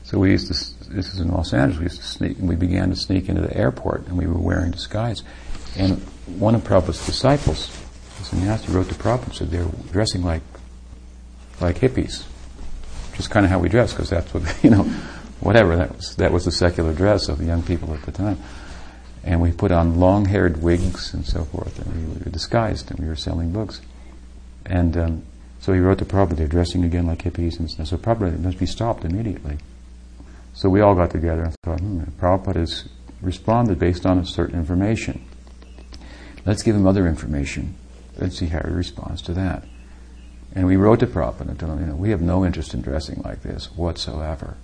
So 0.04 0.16
we 0.20 0.30
used 0.30 0.46
to. 0.46 0.88
This 0.88 1.12
is 1.12 1.18
in 1.18 1.26
Los 1.26 1.52
Angeles. 1.52 1.78
We 1.78 1.84
used 1.86 2.00
to 2.00 2.06
sneak. 2.06 2.38
And 2.38 2.48
we 2.48 2.54
began 2.54 2.90
to 2.90 2.94
sneak 2.94 3.28
into 3.28 3.42
the 3.42 3.52
airport, 3.56 4.06
and 4.06 4.16
we 4.16 4.28
were 4.28 4.38
wearing 4.38 4.70
disguise. 4.70 5.24
And 5.76 5.98
one 6.38 6.54
of 6.54 6.62
Prabhupada's 6.62 7.04
disciples, 7.04 7.76
sannyasi, 8.22 8.70
wrote 8.70 8.88
to 8.90 8.94
Prabhupada 8.94 9.34
said 9.34 9.50
they're 9.50 9.66
dressing 9.90 10.22
like 10.22 10.42
like 11.60 11.78
hippies, 11.78 12.24
is 13.18 13.26
kind 13.26 13.44
of 13.44 13.50
how 13.50 13.58
we 13.58 13.68
dress, 13.68 13.92
because 13.92 14.08
that's 14.08 14.32
what 14.32 14.44
you 14.62 14.70
know 14.70 14.84
whatever 15.40 15.74
that 15.74 15.96
was. 15.96 16.14
That 16.14 16.30
was 16.30 16.44
the 16.44 16.52
secular 16.52 16.94
dress 16.94 17.28
of 17.28 17.38
the 17.38 17.44
young 17.46 17.64
people 17.64 17.92
at 17.92 18.02
the 18.02 18.12
time. 18.12 18.38
And 19.22 19.40
we 19.40 19.52
put 19.52 19.70
on 19.70 20.00
long-haired 20.00 20.62
wigs 20.62 21.12
and 21.12 21.26
so 21.26 21.44
forth, 21.44 21.78
and 21.78 22.14
we 22.14 22.24
were 22.24 22.30
disguised, 22.30 22.90
and 22.90 22.98
we 22.98 23.06
were 23.06 23.16
selling 23.16 23.52
books. 23.52 23.80
And 24.64 24.96
um, 24.96 25.22
so 25.60 25.72
he 25.74 25.80
wrote 25.80 25.98
to 25.98 26.04
Prabhupada, 26.06 26.36
they're 26.36 26.48
dressing 26.48 26.84
again 26.84 27.06
like 27.06 27.22
hippies, 27.22 27.58
and 27.58 27.86
so 27.86 27.96
Prabhupada 27.98 28.38
must 28.38 28.58
be 28.58 28.66
stopped 28.66 29.04
immediately. 29.04 29.58
So 30.54 30.68
we 30.68 30.80
all 30.80 30.94
got 30.94 31.10
together 31.10 31.42
and 31.42 31.54
thought, 31.62 31.80
hmm, 31.80 32.02
Prabhupada 32.18 32.56
has 32.56 32.88
responded 33.20 33.78
based 33.78 34.06
on 34.06 34.18
a 34.18 34.24
certain 34.24 34.58
information. 34.58 35.24
Let's 36.46 36.62
give 36.62 36.74
him 36.74 36.86
other 36.86 37.06
information. 37.06 37.74
Let's 38.16 38.38
see 38.38 38.46
how 38.46 38.62
he 38.66 38.72
responds 38.72 39.20
to 39.22 39.34
that. 39.34 39.64
And 40.54 40.66
we 40.66 40.76
wrote 40.76 41.00
to 41.00 41.06
Prabhupada 41.06 41.48
and 41.48 41.58
told 41.58 41.72
him, 41.72 41.80
you 41.80 41.86
know, 41.86 41.94
we 41.94 42.10
have 42.10 42.22
no 42.22 42.44
interest 42.44 42.74
in 42.74 42.80
dressing 42.80 43.22
like 43.22 43.42
this 43.42 43.66
whatsoever, 43.76 44.56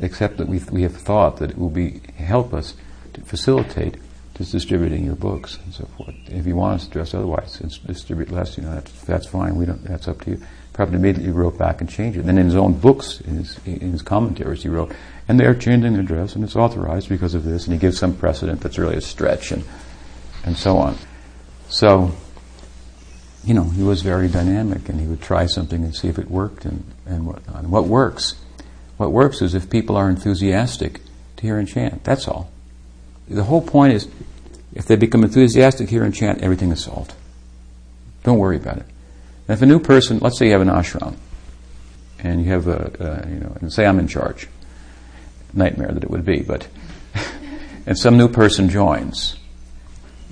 except 0.00 0.36
that 0.38 0.48
we, 0.48 0.58
we 0.70 0.82
have 0.82 0.96
thought 0.96 1.38
that 1.38 1.50
it 1.50 1.58
will 1.58 1.70
be 1.70 2.00
help 2.16 2.52
us 2.52 2.74
to 3.16 3.22
facilitate 3.22 3.96
just 4.36 4.52
distributing 4.52 5.04
your 5.04 5.14
books 5.14 5.58
and 5.64 5.72
so 5.72 5.86
forth. 5.96 6.14
If 6.26 6.46
you 6.46 6.56
want 6.56 6.80
us 6.80 6.86
to 6.86 6.92
dress 6.92 7.14
otherwise, 7.14 7.58
distribute 7.86 8.30
less, 8.30 8.58
you 8.58 8.64
know, 8.64 8.74
that's, 8.74 9.02
that's 9.04 9.26
fine. 9.26 9.56
We 9.56 9.64
don't, 9.64 9.82
that's 9.82 10.08
up 10.08 10.20
to 10.22 10.32
you. 10.32 10.42
Prabhupada 10.74 10.94
immediately 10.94 11.32
wrote 11.32 11.56
back 11.56 11.80
and 11.80 11.88
changed 11.88 12.18
it. 12.18 12.26
Then 12.26 12.36
in 12.36 12.44
his 12.44 12.54
own 12.54 12.74
books, 12.74 13.20
in 13.22 13.36
his, 13.36 13.58
in 13.64 13.92
his 13.92 14.02
commentaries, 14.02 14.62
he 14.62 14.68
wrote, 14.68 14.92
and 15.26 15.40
they're 15.40 15.54
changing 15.54 15.94
their 15.94 16.02
dress, 16.02 16.34
and 16.34 16.44
it's 16.44 16.54
authorized 16.54 17.08
because 17.08 17.34
of 17.34 17.44
this, 17.44 17.64
and 17.64 17.72
he 17.72 17.78
gives 17.78 17.98
some 17.98 18.14
precedent 18.14 18.60
that's 18.60 18.76
really 18.76 18.96
a 18.96 19.00
stretch, 19.00 19.52
and, 19.52 19.64
and 20.44 20.54
so 20.54 20.76
on. 20.76 20.98
So, 21.70 22.12
you 23.42 23.54
know, 23.54 23.64
he 23.64 23.82
was 23.82 24.02
very 24.02 24.28
dynamic, 24.28 24.90
and 24.90 25.00
he 25.00 25.06
would 25.06 25.22
try 25.22 25.46
something 25.46 25.82
and 25.82 25.96
see 25.96 26.08
if 26.08 26.18
it 26.18 26.30
worked 26.30 26.66
and, 26.66 26.84
and 27.06 27.26
whatnot. 27.26 27.60
And 27.60 27.72
what 27.72 27.86
works? 27.86 28.34
What 28.98 29.12
works 29.12 29.40
is 29.40 29.54
if 29.54 29.70
people 29.70 29.96
are 29.96 30.10
enthusiastic 30.10 31.00
to 31.36 31.42
hear 31.42 31.58
and 31.58 31.66
chant. 31.66 32.04
That's 32.04 32.28
all. 32.28 32.50
The 33.28 33.44
whole 33.44 33.62
point 33.62 33.92
is, 33.92 34.08
if 34.74 34.86
they 34.86 34.96
become 34.96 35.24
enthusiastic 35.24 35.88
here 35.88 36.04
and 36.04 36.14
chant, 36.14 36.42
everything 36.42 36.70
is 36.70 36.84
solved. 36.84 37.14
Don't 38.22 38.38
worry 38.38 38.56
about 38.56 38.78
it. 38.78 38.86
And 39.48 39.56
if 39.56 39.62
a 39.62 39.66
new 39.66 39.80
person, 39.80 40.18
let's 40.18 40.38
say 40.38 40.46
you 40.46 40.52
have 40.52 40.60
an 40.60 40.68
ashram, 40.68 41.16
and 42.18 42.44
you 42.44 42.50
have 42.50 42.66
a, 42.66 43.26
you 43.28 43.36
know, 43.36 43.56
and 43.60 43.72
say 43.72 43.86
I'm 43.86 43.98
in 43.98 44.08
charge, 44.08 44.48
nightmare 45.52 45.92
that 45.92 46.02
it 46.02 46.10
would 46.10 46.24
be, 46.24 46.42
but, 46.42 46.68
and 47.86 47.98
some 47.98 48.16
new 48.16 48.28
person 48.28 48.68
joins. 48.68 49.36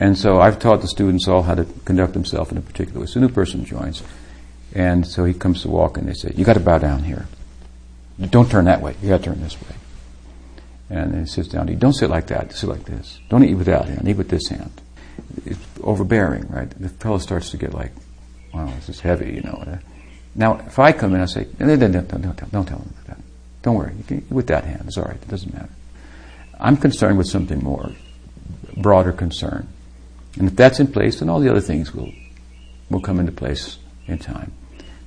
And 0.01 0.19
so 0.19 0.41
I've 0.41 0.59
taught 0.59 0.81
the 0.81 0.89
students 0.89 1.29
all 1.29 1.43
how 1.43 1.55
to 1.55 1.65
conduct 1.85 2.15
themselves 2.15 2.51
in 2.51 2.59
a 2.59 2.61
particular 2.61 3.01
way. 3.01 3.07
So 3.07 3.21
a 3.21 3.23
new 3.23 3.29
person 3.29 3.65
joins, 3.65 4.03
and 4.75 5.07
so 5.07 5.25
he 5.25 5.35
comes 5.35 5.63
to 5.63 5.69
walk, 5.69 5.97
and 5.97 6.09
they 6.09 6.15
say, 6.15 6.33
"You 6.35 6.45
got 6.45 6.55
to 6.55 6.61
bow 6.61 6.79
down 6.79 7.05
here. 7.05 7.27
Don't 8.31 8.51
turn 8.51 8.65
that 8.65 8.83
way. 8.83 8.97
You 9.03 9.09
got 9.09 9.19
to 9.19 9.31
turn 9.31 9.41
this 9.41 9.61
way." 9.61 9.77
And 10.91 11.15
he 11.15 11.27
sits 11.27 11.49
down. 11.49 11.69
He 11.69 11.75
don't 11.75 11.95
sit 11.95 12.11
like 12.11 12.27
that. 12.29 12.53
Sit 12.53 12.69
like 12.69 12.85
this. 12.85 13.19
Don't 13.29 13.45
eat 13.45 13.55
with 13.55 13.67
that 13.67 13.89
hand. 13.89 14.09
Eat 14.09 14.17
with 14.17 14.29
this 14.29 14.49
hand. 14.49 14.71
It's 15.45 15.65
overbearing, 15.83 16.49
right? 16.49 16.69
The 16.71 16.89
fellow 16.89 17.19
starts 17.19 17.51
to 17.51 17.57
get 17.57 17.73
like, 17.75 17.93
wow, 18.53 18.67
this 18.67 18.89
is 18.89 19.01
heavy, 19.01 19.33
you 19.33 19.43
know. 19.43 19.79
Now, 20.35 20.59
if 20.67 20.79
I 20.79 20.93
come 20.93 21.15
in, 21.15 21.21
I 21.21 21.27
say, 21.27 21.45
don't, 21.59 21.79
don't, 21.79 21.93
don't, 21.93 22.09
don't, 22.09 22.51
don't 22.51 22.67
tell 22.67 22.79
him 22.79 22.95
that. 23.07 23.19
Don't 23.63 23.77
worry. 23.77 23.95
You 23.97 24.05
can, 24.05 24.27
with 24.31 24.49
that 24.49 24.65
hand, 24.65 24.85
it's 24.87 24.99
all 24.99 25.05
right. 25.05 25.17
It 25.17 25.29
doesn't 25.29 25.53
matter. 25.53 25.71
I'm 26.61 26.77
concerned 26.77 27.19
with 27.19 27.29
something 27.29 27.63
more, 27.63 27.93
broader 28.77 29.13
concern. 29.13 29.69
And 30.39 30.49
if 30.49 30.57
that's 30.57 30.81
in 30.81 30.89
place, 30.89 31.21
then 31.21 31.29
all 31.29 31.41
the 31.41 31.51
other 31.51 31.61
things 31.61 31.95
will, 31.95 32.13
will 32.91 33.01
come 33.01 33.21
into 33.21 33.33
place 33.33 33.79
in 34.07 34.19
time. 34.19 34.53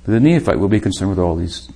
But 0.04 0.12
the 0.12 0.20
neophyte 0.20 0.58
will 0.58 0.68
be 0.68 0.80
concerned 0.80 1.10
with 1.10 1.18
all 1.18 1.36
these 1.36 1.70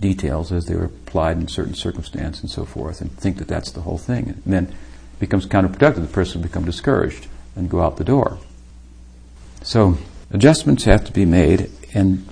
details 0.00 0.52
as 0.52 0.66
they 0.66 0.74
were 0.74 0.84
applied 0.84 1.38
in 1.38 1.48
certain 1.48 1.74
circumstances 1.74 2.42
and 2.42 2.50
so 2.50 2.64
forth, 2.64 3.00
and 3.00 3.10
think 3.12 3.38
that 3.38 3.48
that's 3.48 3.72
the 3.72 3.80
whole 3.80 3.98
thing. 3.98 4.28
And 4.28 4.42
then 4.46 4.64
it 4.66 5.18
becomes 5.20 5.46
counterproductive. 5.46 6.02
The 6.02 6.06
person 6.06 6.40
will 6.40 6.48
become 6.48 6.64
discouraged 6.64 7.26
and 7.56 7.68
go 7.68 7.80
out 7.80 7.96
the 7.96 8.04
door. 8.04 8.38
So 9.62 9.98
adjustments 10.30 10.84
have 10.84 11.04
to 11.06 11.12
be 11.12 11.24
made, 11.24 11.70
and 11.94 12.26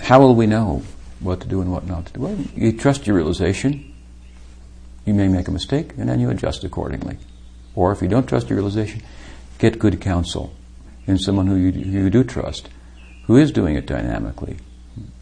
how 0.00 0.20
will 0.20 0.34
we 0.34 0.46
know 0.46 0.82
what 1.20 1.40
to 1.40 1.48
do 1.48 1.60
and 1.60 1.70
what 1.72 1.86
not 1.86 2.06
to 2.06 2.12
do? 2.12 2.20
Well, 2.20 2.36
you 2.54 2.76
trust 2.76 3.06
your 3.06 3.16
realization. 3.16 3.94
You 5.06 5.14
may 5.14 5.28
make 5.28 5.48
a 5.48 5.52
mistake, 5.52 5.92
and 5.96 6.08
then 6.08 6.20
you 6.20 6.30
adjust 6.30 6.64
accordingly. 6.64 7.18
Or 7.74 7.92
if 7.92 8.02
you 8.02 8.08
don't 8.08 8.26
trust 8.26 8.48
your 8.48 8.56
realization, 8.56 9.02
get 9.58 9.78
good 9.78 10.00
counsel 10.00 10.54
in 11.06 11.18
someone 11.18 11.46
who 11.46 11.56
you, 11.56 11.70
you 11.70 12.10
do 12.10 12.24
trust, 12.24 12.68
who 13.26 13.36
is 13.36 13.52
doing 13.52 13.76
it 13.76 13.86
dynamically, 13.86 14.56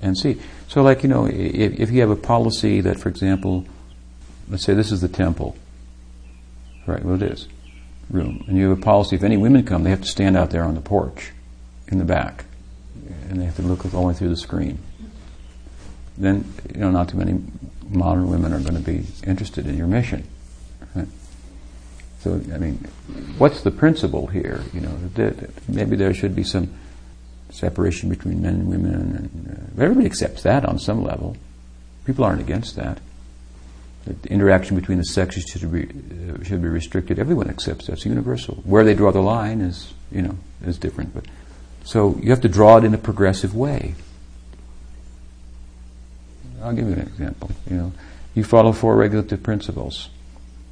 and 0.01 0.17
see. 0.17 0.41
So, 0.73 0.83
like, 0.83 1.03
you 1.03 1.11
know, 1.11 1.27
if, 1.27 1.79
if 1.79 1.91
you 1.91 2.01
have 2.01 2.09
a 2.09 2.17
policy 2.17 2.81
that, 2.81 2.99
for 2.99 3.11
example, 3.11 3.67
let's 4.49 4.65
say 4.65 4.73
this 4.73 4.91
is 4.91 5.03
the 5.03 5.09
temple, 5.09 5.55
right, 6.87 7.05
well, 7.05 7.17
it 7.17 7.31
is, 7.31 7.47
room, 8.09 8.43
and 8.49 8.57
you 8.57 8.71
have 8.71 8.79
a 8.79 8.81
policy 8.81 9.15
if 9.15 9.23
any 9.23 9.37
women 9.37 9.67
come, 9.67 9.83
they 9.83 9.91
have 9.91 10.01
to 10.01 10.09
stand 10.09 10.35
out 10.35 10.49
there 10.49 10.65
on 10.65 10.75
the 10.75 10.81
porch 10.81 11.33
in 11.89 11.99
the 11.99 12.07
back, 12.07 12.47
and 13.29 13.39
they 13.39 13.45
have 13.45 13.57
to 13.57 13.63
look 13.63 13.85
way 13.85 14.15
through 14.15 14.31
the 14.31 14.37
screen. 14.37 14.79
Then, 16.17 16.51
you 16.75 16.81
know, 16.81 16.91
not 16.91 17.11
too 17.11 17.19
many 17.19 17.39
modern 17.91 18.31
women 18.31 18.55
are 18.55 18.61
going 18.61 18.83
to 18.83 18.91
be 18.91 19.05
interested 19.27 19.67
in 19.67 19.77
your 19.77 19.89
mission. 19.89 20.27
Right? 20.95 21.09
So, 22.21 22.41
I 22.51 22.57
mean, 22.57 22.77
what's 23.37 23.61
the 23.61 23.71
principle 23.71 24.29
here? 24.29 24.63
You 24.73 24.81
know, 24.81 25.43
maybe 25.69 25.97
there 25.97 26.15
should 26.15 26.35
be 26.35 26.45
some 26.45 26.73
separation 27.53 28.09
between 28.09 28.43
men 28.43 28.55
and 28.55 28.69
women, 28.69 28.95
and 28.95 29.79
uh, 29.79 29.83
everybody 29.83 30.07
accepts 30.07 30.43
that 30.43 30.65
on 30.65 30.79
some 30.79 31.05
level. 31.05 31.37
People 32.05 32.25
aren't 32.25 32.41
against 32.41 32.77
that. 32.77 32.99
The 34.05 34.29
interaction 34.31 34.75
between 34.75 34.99
the 34.99 35.05
sexes 35.05 35.45
should 35.45 35.71
be 35.71 35.85
uh, 35.85 36.43
should 36.43 36.61
be 36.61 36.69
restricted. 36.69 37.21
Everyone 37.21 37.49
accepts 37.49 37.87
that's 37.87 38.05
universal. 38.05 38.57
Where 38.65 38.83
they 38.83 38.95
draw 38.95 39.13
the 39.13 39.21
line 39.21 39.61
is, 39.61 39.95
you 40.11 40.23
know, 40.23 40.37
is 40.65 40.79
different. 40.79 41.15
But 41.15 41.27
so 41.85 42.19
you 42.21 42.31
have 42.31 42.41
to 42.41 42.49
draw 42.49 42.79
it 42.79 42.85
in 42.85 42.95
a 42.95 42.99
progressive 42.99 43.55
way. 43.55 43.95
I'll 46.63 46.73
give 46.73 46.87
you 46.87 46.95
an 46.95 47.01
example. 47.01 47.51
You 47.71 47.77
know, 47.77 47.93
you 48.35 48.45
follow 48.45 48.73
four 48.73 48.97
regulative 48.97 49.43
principles. 49.43 50.09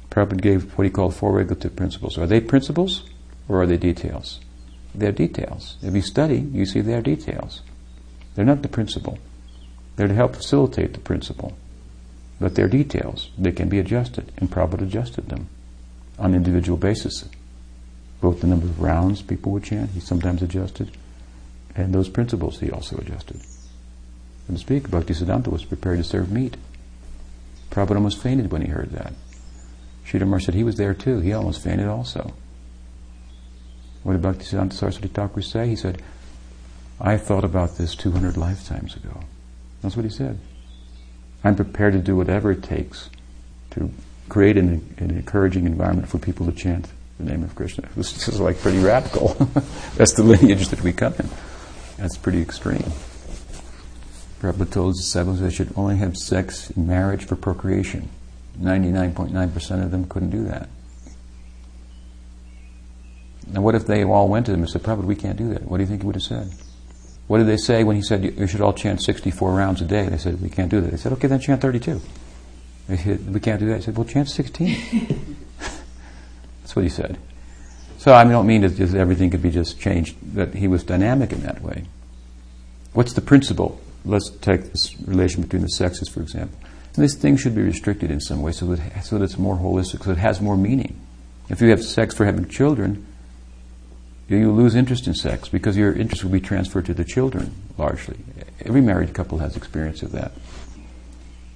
Prabhupada 0.09 0.41
gave 0.41 0.77
what 0.77 0.83
he 0.83 0.89
called 0.89 1.15
four 1.15 1.31
regulative 1.31 1.75
principles. 1.75 2.17
Are 2.17 2.27
they 2.27 2.41
principles 2.41 3.03
or 3.47 3.61
are 3.61 3.65
they 3.65 3.77
details? 3.77 4.39
They're 4.93 5.11
details. 5.11 5.77
If 5.81 5.95
you 5.95 6.01
study, 6.01 6.39
you 6.51 6.65
see 6.65 6.81
they're 6.81 7.01
details. 7.01 7.61
They're 8.35 8.45
not 8.45 8.61
the 8.61 8.67
principle. 8.67 9.19
They're 9.95 10.07
to 10.07 10.13
help 10.13 10.35
facilitate 10.35 10.93
the 10.93 10.99
principle. 10.99 11.53
But 12.39 12.55
they're 12.55 12.67
details. 12.67 13.29
They 13.37 13.51
can 13.51 13.69
be 13.69 13.79
adjusted, 13.79 14.31
and 14.37 14.49
Prabhupada 14.49 14.83
adjusted 14.83 15.29
them 15.29 15.47
on 16.17 16.31
an 16.31 16.37
individual 16.37 16.77
basis. 16.77 17.25
Both 18.19 18.41
the 18.41 18.47
number 18.47 18.65
of 18.65 18.81
rounds 18.81 19.21
people 19.21 19.51
would 19.53 19.63
chant, 19.63 19.91
he 19.91 19.99
sometimes 19.99 20.41
adjusted, 20.41 20.91
and 21.75 21.93
those 21.93 22.09
principles 22.09 22.59
he 22.59 22.69
also 22.69 22.97
adjusted. 22.97 23.41
And 24.47 24.57
to 24.57 24.61
speak, 24.61 24.89
Bhaktisiddhanta 24.89 25.47
was 25.47 25.65
prepared 25.65 25.97
to 25.97 26.03
serve 26.03 26.31
meat. 26.31 26.57
Prabhupada 27.69 27.95
almost 27.95 28.21
fainted 28.21 28.51
when 28.51 28.61
he 28.61 28.67
heard 28.67 28.91
that. 28.91 29.13
Sridhar 30.05 30.41
said 30.41 30.55
he 30.55 30.63
was 30.63 30.75
there 30.75 30.93
too. 30.93 31.19
He 31.19 31.31
almost 31.31 31.63
fainted 31.63 31.87
also. 31.87 32.33
What 34.03 34.13
did 34.13 34.21
Bhaktisiddhanta 34.21 34.73
Saraswati 34.73 35.07
Thakur 35.07 35.41
say? 35.41 35.67
He 35.67 35.75
said, 35.75 36.01
I 36.99 37.17
thought 37.17 37.43
about 37.43 37.77
this 37.77 37.95
200 37.95 38.37
lifetimes 38.37 38.95
ago. 38.95 39.21
That's 39.81 39.95
what 39.95 40.05
he 40.05 40.11
said. 40.11 40.39
I'm 41.43 41.55
prepared 41.55 41.93
to 41.93 41.99
do 41.99 42.15
whatever 42.15 42.51
it 42.51 42.63
takes 42.63 43.09
to 43.71 43.91
create 44.29 44.57
an, 44.57 44.95
an 44.97 45.11
encouraging 45.11 45.65
environment 45.65 46.07
for 46.07 46.19
people 46.19 46.45
to 46.45 46.51
chant 46.51 46.87
the 47.17 47.23
name 47.23 47.43
of 47.43 47.55
Krishna. 47.55 47.87
This, 47.95 48.27
is 48.27 48.39
like 48.39 48.59
pretty 48.59 48.79
radical. 48.79 49.33
That's 49.95 50.13
the 50.13 50.23
lineage 50.23 50.67
that 50.69 50.81
we 50.81 50.93
come 50.93 51.13
in. 51.13 51.29
That's 51.97 52.17
pretty 52.17 52.41
extreme. 52.41 52.91
Prabhupada 54.39 54.71
told 54.71 54.89
his 54.91 55.05
disciples 55.05 55.39
they 55.39 55.51
should 55.51 55.71
only 55.75 55.97
have 55.97 56.17
sex 56.17 56.71
in 56.71 56.87
marriage 56.87 57.25
for 57.25 57.35
procreation. 57.35 58.09
99.9% 58.59 59.83
of 59.83 59.91
them 59.91 60.07
couldn't 60.07 60.31
do 60.31 60.45
that. 60.45 60.67
Now, 63.51 63.61
what 63.61 63.75
if 63.75 63.85
they 63.85 64.03
all 64.03 64.27
went 64.27 64.45
to 64.45 64.53
him 64.53 64.61
and 64.61 64.69
said, 64.69 64.83
Prabhupada, 64.83 65.03
we 65.03 65.15
can't 65.15 65.37
do 65.37 65.53
that? 65.53 65.63
What 65.63 65.77
do 65.77 65.83
you 65.83 65.87
think 65.87 66.01
he 66.01 66.05
would 66.05 66.15
have 66.15 66.23
said? 66.23 66.51
What 67.27 67.37
did 67.37 67.47
they 67.47 67.57
say 67.57 67.83
when 67.83 67.95
he 67.95 68.01
said, 68.01 68.23
you 68.23 68.47
should 68.47 68.61
all 68.61 68.73
chant 68.73 69.01
64 69.01 69.53
rounds 69.53 69.81
a 69.81 69.85
day? 69.85 70.07
They 70.07 70.17
said, 70.17 70.41
we 70.41 70.49
can't 70.49 70.69
do 70.69 70.81
that. 70.81 70.91
They 70.91 70.97
said, 70.97 71.13
okay, 71.13 71.27
then 71.27 71.39
chant 71.39 71.61
32. 71.61 72.01
They 72.87 72.97
said, 72.97 73.33
we 73.33 73.39
can't 73.39 73.59
do 73.59 73.67
that. 73.67 73.77
He 73.77 73.81
said, 73.83 73.97
well, 73.97 74.05
chant 74.05 74.29
16. 74.29 75.35
That's 76.61 76.75
what 76.75 76.83
he 76.83 76.89
said. 76.89 77.17
So 77.97 78.13
I 78.13 78.23
don't 78.23 78.47
mean 78.47 78.61
that 78.61 78.75
just 78.75 78.95
everything 78.95 79.29
could 79.29 79.41
be 79.41 79.51
just 79.51 79.79
changed, 79.79 80.17
but 80.21 80.55
he 80.55 80.67
was 80.67 80.83
dynamic 80.83 81.31
in 81.31 81.43
that 81.43 81.61
way. 81.61 81.85
What's 82.93 83.13
the 83.13 83.21
principle? 83.21 83.79
Let's 84.03 84.29
take 84.29 84.71
this 84.71 84.99
relation 85.01 85.43
between 85.43 85.61
the 85.61 85.69
sexes, 85.69 86.09
for 86.09 86.21
example. 86.21 86.57
And 86.95 87.03
this 87.03 87.15
thing 87.15 87.37
should 87.37 87.55
be 87.55 87.61
restricted 87.61 88.11
in 88.11 88.19
some 88.19 88.41
way 88.41 88.51
so 88.51 88.65
that, 88.67 89.03
so 89.03 89.17
that 89.17 89.23
it's 89.23 89.37
more 89.37 89.55
holistic, 89.55 90.03
so 90.03 90.11
it 90.11 90.17
has 90.17 90.41
more 90.41 90.57
meaning. 90.57 90.99
If 91.49 91.61
you 91.61 91.69
have 91.69 91.83
sex 91.83 92.15
for 92.15 92.25
having 92.25 92.47
children, 92.49 93.05
you 94.37 94.51
lose 94.51 94.75
interest 94.75 95.07
in 95.07 95.13
sex 95.13 95.49
because 95.49 95.75
your 95.77 95.93
interest 95.93 96.23
will 96.23 96.31
be 96.31 96.41
transferred 96.41 96.85
to 96.85 96.93
the 96.93 97.03
children 97.03 97.53
largely. 97.77 98.17
Every 98.65 98.81
married 98.81 99.13
couple 99.13 99.39
has 99.39 99.57
experience 99.57 100.03
of 100.03 100.11
that. 100.11 100.31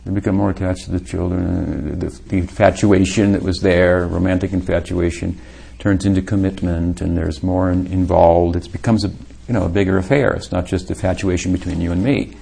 They 0.05 0.11
become 0.11 0.35
more 0.35 0.51
attached 0.51 0.85
to 0.85 0.91
the 0.91 0.99
children. 0.99 1.99
The, 1.99 2.09
the 2.09 2.37
infatuation 2.37 3.31
that 3.31 3.41
was 3.41 3.59
there, 3.59 4.05
romantic 4.07 4.53
infatuation, 4.53 5.39
turns 5.79 6.05
into 6.05 6.21
commitment, 6.21 7.01
and 7.01 7.17
there's 7.17 7.41
more 7.41 7.71
in, 7.71 7.87
involved. 7.87 8.55
It 8.55 8.71
becomes 8.71 9.03
a 9.03 9.09
you 9.47 9.53
know 9.53 9.65
a 9.65 9.69
bigger 9.69 9.97
affair. 9.97 10.33
It's 10.33 10.51
not 10.51 10.65
just 10.65 10.89
infatuation 10.89 11.51
between 11.51 11.81
you 11.81 11.91
and 11.91 12.03
me. 12.03 12.35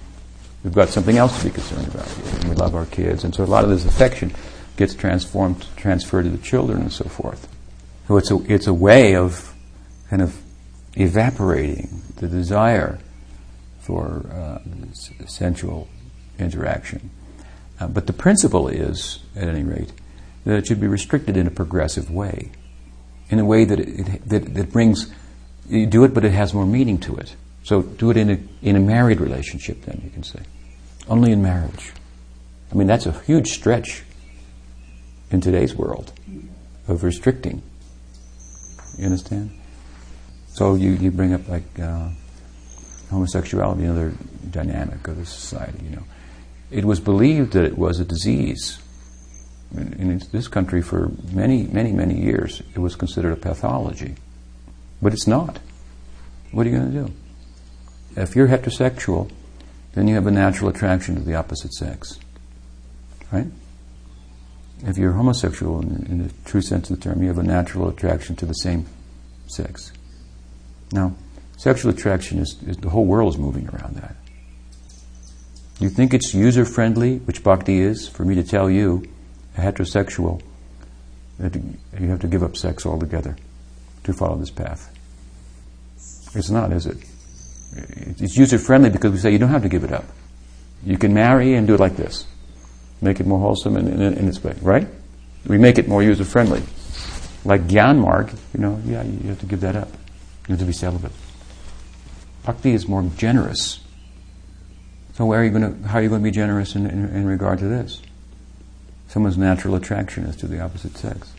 We've 0.64 0.74
got 0.74 0.90
something 0.90 1.18
else 1.18 1.38
to 1.40 1.46
be 1.46 1.52
concerned 1.52 1.88
about. 1.88 2.08
And 2.18 2.50
we 2.50 2.56
love 2.56 2.76
our 2.76 2.86
kids, 2.86 3.24
and 3.24 3.34
so 3.34 3.44
a 3.44 3.46
lot 3.46 3.64
of 3.64 3.70
this 3.70 3.86
affection 3.86 4.34
gets 4.78 4.96
transformed, 4.96 5.68
transferred 5.76 6.24
to 6.24 6.30
the 6.30 6.38
children, 6.38 6.82
and 6.82 6.92
so 6.92 7.06
forth. 7.06 7.48
So 8.08 8.18
it's 8.18 8.32
a, 8.32 8.54
it's 8.54 8.68
a 8.68 8.74
way 8.74 9.16
of 9.16 9.53
kind 10.14 10.22
of 10.22 10.40
evaporating 10.96 12.04
the 12.18 12.28
desire 12.28 13.00
for 13.80 14.24
uh, 14.32 14.60
sensual 15.26 15.88
interaction. 16.38 17.10
Uh, 17.80 17.88
but 17.88 18.06
the 18.06 18.14
principle 18.14 18.68
is, 18.68 19.18
at 19.36 19.48
any 19.48 19.64
rate, 19.64 19.92
that 20.46 20.56
it 20.56 20.68
should 20.68 20.80
be 20.80 20.86
restricted 20.86 21.36
in 21.36 21.48
a 21.48 21.50
progressive 21.50 22.12
way, 22.12 22.52
in 23.32 23.40
a 23.40 23.44
way 23.44 23.66
that 23.66 23.80
it, 23.80 24.30
that, 24.30 24.54
that 24.54 24.72
brings 24.72 25.12
you 25.68 25.88
do 25.88 26.04
it, 26.04 26.14
but 26.14 26.24
it 26.24 26.32
has 26.32 26.54
more 26.54 26.68
meaning 26.68 27.00
to 27.00 27.16
it. 27.16 27.36
So 27.64 27.82
do 27.82 28.12
it 28.12 28.18
in 28.18 28.30
a 28.30 28.38
in 28.62 28.76
a 28.76 28.80
married 28.80 29.20
relationship. 29.20 29.82
Then 29.82 30.00
you 30.04 30.12
can 30.12 30.22
say, 30.22 30.42
only 31.08 31.32
in 31.32 31.42
marriage. 31.42 31.92
I 32.72 32.76
mean, 32.76 32.86
that's 32.86 33.08
a 33.08 33.14
huge 33.22 33.48
stretch 33.48 34.04
in 35.32 35.42
today's 35.42 35.74
world 35.74 36.14
of 36.88 37.04
restricting. 37.04 37.64
You 39.00 39.06
understand? 39.06 39.58
So 40.54 40.76
you, 40.76 40.92
you 40.92 41.10
bring 41.10 41.34
up 41.34 41.48
like 41.50 41.80
uh, 41.80 42.10
homosexuality, 43.10 43.84
another 43.84 44.14
dynamic 44.52 45.08
of 45.08 45.18
the 45.18 45.26
society. 45.26 45.84
You 45.84 45.96
know, 45.96 46.04
it 46.70 46.86
was 46.86 47.00
believed 47.00 47.54
that 47.54 47.66
it 47.66 47.78
was 47.78 48.00
a 48.00 48.06
disease. 48.06 48.80
In, 49.76 49.94
in 49.94 50.22
this 50.32 50.48
country, 50.48 50.84
for 50.84 51.12
many, 51.32 51.64
many, 51.64 51.92
many 51.92 52.22
years, 52.22 52.62
it 52.76 52.80
was 52.80 52.96
considered 52.96 53.34
a 53.34 53.36
pathology, 53.36 54.14
but 55.02 55.12
it's 55.12 55.26
not. 55.26 55.58
What 56.52 56.68
are 56.68 56.70
you 56.70 56.78
going 56.78 56.92
to 56.92 57.06
do? 57.06 57.14
If 58.16 58.36
you're 58.36 58.48
heterosexual, 58.48 59.32
then 59.94 60.08
you 60.08 60.14
have 60.14 60.28
a 60.28 60.32
natural 60.32 60.70
attraction 60.70 61.16
to 61.16 61.22
the 61.22 61.34
opposite 61.34 61.74
sex, 61.74 62.20
right? 63.32 63.48
If 64.86 65.00
you're 65.00 65.14
homosexual, 65.14 65.82
in, 65.82 66.06
in 66.08 66.28
the 66.28 66.34
true 66.46 66.62
sense 66.62 66.92
of 66.92 67.00
the 67.00 67.04
term, 67.04 67.24
you 67.24 67.30
have 67.30 67.40
a 67.40 67.44
natural 67.44 67.90
attraction 67.90 68.36
to 68.36 68.46
the 68.46 68.54
same 68.54 68.86
sex. 69.48 69.92
Now, 70.94 71.16
sexual 71.58 71.92
attraction 71.92 72.38
is, 72.38 72.56
is 72.68 72.78
the 72.78 72.90
whole 72.90 73.06
world 73.06 73.34
is 73.34 73.40
moving 73.40 73.68
around 73.68 73.96
that. 73.96 74.16
You 75.80 75.90
think 75.90 76.14
it's 76.14 76.36
user 76.36 76.66
friendly, 76.66 77.18
which 77.18 77.44
bhakti 77.44 77.80
is, 77.80 78.08
for 78.08 78.24
me 78.24 78.36
to 78.36 78.44
tell 78.44 78.70
you, 78.70 79.04
a 79.58 79.62
heterosexual, 79.62 80.42
that 81.40 81.56
you 81.56 82.10
have 82.10 82.22
to 82.22 82.28
give 82.28 82.44
up 82.44 82.56
sex 82.56 82.86
altogether 82.86 83.36
to 84.04 84.14
follow 84.14 84.38
this 84.38 84.52
path. 84.52 84.94
It's 86.36 86.52
not, 86.52 86.72
is 86.72 86.86
it? 86.86 86.98
It's 88.20 88.38
user 88.38 88.60
friendly 88.60 88.92
because 88.92 89.12
we 89.12 89.18
say 89.18 89.32
you 89.32 89.40
don't 89.40 89.50
have 89.50 89.64
to 89.64 89.70
give 89.70 89.84
it 89.84 89.92
up. 89.92 90.06
You 90.86 90.98
can 90.98 91.12
marry 91.12 91.56
and 91.56 91.66
do 91.66 91.74
it 91.74 91.80
like 91.80 91.96
this. 91.96 92.28
Make 93.02 93.20
it 93.20 93.26
more 93.26 93.40
wholesome 93.40 93.78
in, 93.78 93.88
in, 93.88 94.14
in 94.14 94.28
its 94.28 94.44
way, 94.44 94.56
right? 94.62 94.88
We 95.48 95.58
make 95.58 95.80
it 95.80 95.88
more 95.88 96.04
user 96.04 96.24
friendly. 96.24 96.62
Like 97.46 97.64
Gyan 97.64 97.98
Marg, 97.98 98.32
you 98.54 98.60
know, 98.60 98.80
yeah, 98.86 99.02
you 99.02 99.30
have 99.30 99.40
to 99.40 99.48
give 99.48 99.62
that 99.62 99.76
up. 99.76 99.90
You 100.48 100.54
have 100.54 100.60
to 100.60 100.66
be 100.66 100.74
celibate. 100.74 101.12
Bhakti 102.44 102.74
is 102.74 102.88
more 102.88 103.04
generous. 103.16 103.80
So 105.14 105.26
where 105.26 105.44
are 105.44 105.50
to, 105.50 105.88
how 105.88 106.00
are 106.00 106.02
you 106.02 106.10
going 106.10 106.22
to 106.22 106.24
be 106.24 106.32
generous 106.32 106.76
in, 106.76 106.86
in, 106.86 107.06
in 107.06 107.26
regard 107.26 107.60
to 107.60 107.68
this? 107.68 108.02
Someone's 109.08 109.38
natural 109.38 109.76
attraction 109.76 110.26
is 110.26 110.36
to 110.38 110.48
the 110.48 110.60
opposite 110.60 110.98
sex. 110.98 111.34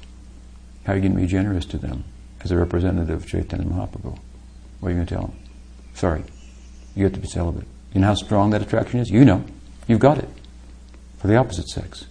How 0.84 0.92
are 0.92 0.96
you 0.96 1.02
going 1.02 1.14
to 1.14 1.20
be 1.20 1.26
generous 1.26 1.66
to 1.66 1.78
them 1.78 2.04
as 2.42 2.50
a 2.50 2.56
representative 2.56 3.22
of 3.22 3.26
Chaitanya 3.26 3.66
Mahaprabhu? 3.66 4.18
What 4.80 4.88
are 4.88 4.90
you 4.90 4.96
going 4.96 5.06
to 5.06 5.14
tell 5.14 5.26
them? 5.26 5.36
Sorry, 5.94 6.24
you 6.94 7.04
have 7.04 7.14
to 7.14 7.20
be 7.20 7.26
celibate. 7.26 7.66
You 7.92 8.00
know 8.00 8.08
how 8.08 8.14
strong 8.14 8.50
that 8.50 8.62
attraction 8.62 9.00
is? 9.00 9.10
You 9.10 9.24
know. 9.24 9.44
You've 9.86 10.00
got 10.00 10.18
it. 10.18 10.28
For 11.18 11.26
the 11.26 11.36
opposite 11.36 11.68
sex. 11.68 12.06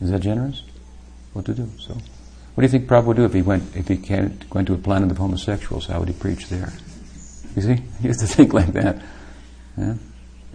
Is 0.00 0.10
that 0.10 0.20
generous? 0.20 0.62
What 1.32 1.44
to 1.46 1.54
do? 1.54 1.70
So, 1.78 1.96
what 2.56 2.62
do 2.62 2.64
you 2.64 2.68
think 2.70 2.88
Prabhupada 2.88 3.04
would 3.04 3.16
do 3.18 3.24
if 3.26 3.34
he 3.34 3.42
went 3.42 3.76
if 3.76 3.86
he 3.86 3.98
can't, 3.98 4.54
went 4.54 4.66
to 4.68 4.72
a 4.72 4.78
planet 4.78 5.10
of 5.10 5.18
homosexuals? 5.18 5.88
How 5.88 5.98
would 5.98 6.08
he 6.08 6.14
preach 6.14 6.48
there? 6.48 6.72
You 7.54 7.60
see, 7.60 7.74
he 8.00 8.08
used 8.08 8.20
to 8.20 8.26
think 8.26 8.54
like 8.54 8.72
that. 8.72 9.02
Yeah? 9.76 9.96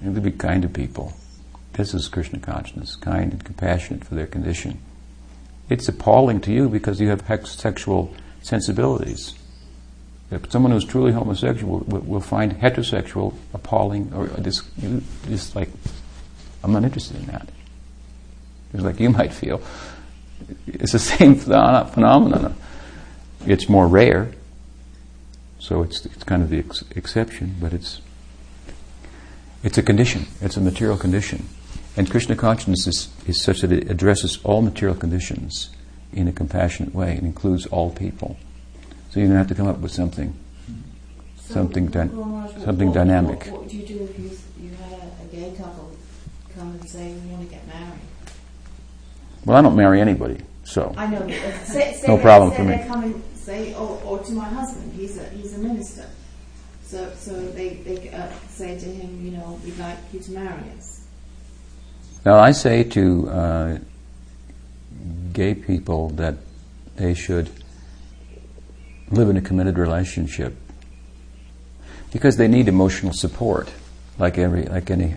To 0.03 0.19
be 0.19 0.31
kind 0.31 0.63
to 0.63 0.67
people. 0.67 1.13
This 1.73 1.93
is 1.93 2.07
Krishna 2.07 2.39
consciousness, 2.39 2.95
kind 2.95 3.31
and 3.31 3.45
compassionate 3.45 4.03
for 4.03 4.15
their 4.15 4.25
condition. 4.25 4.81
It's 5.69 5.87
appalling 5.87 6.41
to 6.41 6.51
you 6.51 6.69
because 6.69 6.99
you 6.99 7.09
have 7.09 7.23
sexual 7.47 8.11
sensibilities. 8.41 9.35
If 10.31 10.51
someone 10.51 10.71
who's 10.71 10.85
truly 10.85 11.11
homosexual 11.11 11.81
will, 11.81 11.99
will 11.99 12.19
find 12.19 12.59
heterosexual 12.59 13.35
appalling 13.53 14.11
or 14.11 14.27
just, 14.41 14.63
just 15.27 15.55
like, 15.55 15.69
I'm 16.63 16.73
not 16.73 16.83
interested 16.83 17.17
in 17.17 17.27
that. 17.27 17.47
It's 18.73 18.81
like 18.81 18.99
you 18.99 19.11
might 19.11 19.33
feel. 19.33 19.61
It's 20.67 20.91
the 20.91 20.99
same 20.99 21.36
phenomenon. 21.36 22.56
It's 23.45 23.67
more 23.67 23.88
rare, 23.88 24.32
so 25.60 25.82
it's, 25.84 26.06
it's 26.06 26.23
kind 26.23 26.43
of 26.43 26.49
the 26.49 26.60
ex- 26.60 26.84
exception, 26.95 27.56
but 27.60 27.73
it's 27.73 28.01
it's 29.63 29.77
a 29.77 29.84
condition. 29.84 30.25
It's 30.41 30.58
a 30.58 30.62
material 30.62 30.97
condition. 30.97 31.47
And 31.95 32.10
Krishna 32.10 32.36
consciousness 32.36 32.88
is, 32.88 33.10
is 33.27 33.41
such 33.41 33.62
that 33.62 33.71
it 33.71 33.91
addresses 33.91 34.39
all 34.43 34.62
material 34.62 34.97
conditions 34.97 35.69
in 36.13 36.27
a 36.27 36.32
compassionate 36.32 36.95
way. 36.95 37.13
It 37.13 37.23
includes 37.23 37.67
all 37.67 37.91
people. 37.91 38.38
So 39.10 39.19
you're 39.19 39.27
going 39.27 39.36
to 39.36 39.38
have 39.38 39.47
to 39.49 39.56
come 39.56 39.67
up 39.67 39.80
with 39.80 39.91
something, 39.91 40.34
so 41.36 41.54
something, 41.54 41.88
dy- 41.88 42.10
something 42.63 42.88
what, 42.88 42.93
dynamic. 42.93 43.39
What, 43.45 43.51
what, 43.51 43.62
would 43.63 43.73
you 43.73 43.86
do 43.86 44.04
if 44.04 44.17
you, 44.17 44.32
you 44.60 44.73
had 44.75 44.93
a, 44.93 45.23
a 45.23 45.25
gay 45.32 45.56
couple 45.58 45.91
come 46.56 46.71
and 46.71 46.89
say 46.89 47.13
we 47.13 47.30
want 47.30 47.47
to 47.47 47.54
get 47.54 47.67
married? 47.67 47.99
Well, 49.45 49.58
I 49.58 49.62
don't 49.62 49.75
marry 49.75 49.99
anybody, 49.99 50.38
so 50.63 50.93
I 50.97 51.08
know. 51.08 51.27
Say, 51.27 51.93
say 51.93 52.08
no 52.08 52.17
they, 52.17 52.21
problem 52.21 52.51
for 52.51 52.63
me. 52.63 52.84
Come 52.88 53.04
and 53.04 53.23
say, 53.34 53.73
or, 53.73 54.01
or 54.06 54.19
to 54.19 54.32
my 54.34 54.45
husband, 54.45 54.93
he's 54.93 55.17
a 55.17 55.30
he's 55.30 55.56
a 55.56 55.58
minister. 55.58 56.06
So 56.84 57.12
so 57.15 57.34
they 57.51 57.69
they 57.75 58.12
uh, 58.12 58.27
say 58.49 58.77
to 58.77 58.86
him, 58.86 59.25
you 59.25 59.32
know, 59.32 59.60
we'd 59.63 59.77
like 59.80 59.97
you 60.13 60.19
to 60.19 60.32
marry 60.32 60.63
us. 60.77 61.06
Now 62.23 62.38
I 62.38 62.51
say 62.51 62.84
to 62.84 63.30
uh, 63.30 63.77
gay 65.34 65.56
people 65.56 66.10
that 66.12 66.36
they 66.97 67.13
should 67.13 67.49
live 69.10 69.30
in 69.30 69.38
a 69.38 69.41
committed 69.41 69.77
relationship 69.77 70.56
because 72.13 72.38
they 72.38 72.47
need 72.47 72.67
emotional 72.67 73.13
support, 73.13 73.71
like 74.19 74.38
every 74.38 74.63
like 74.63 74.91
any 74.91 75.15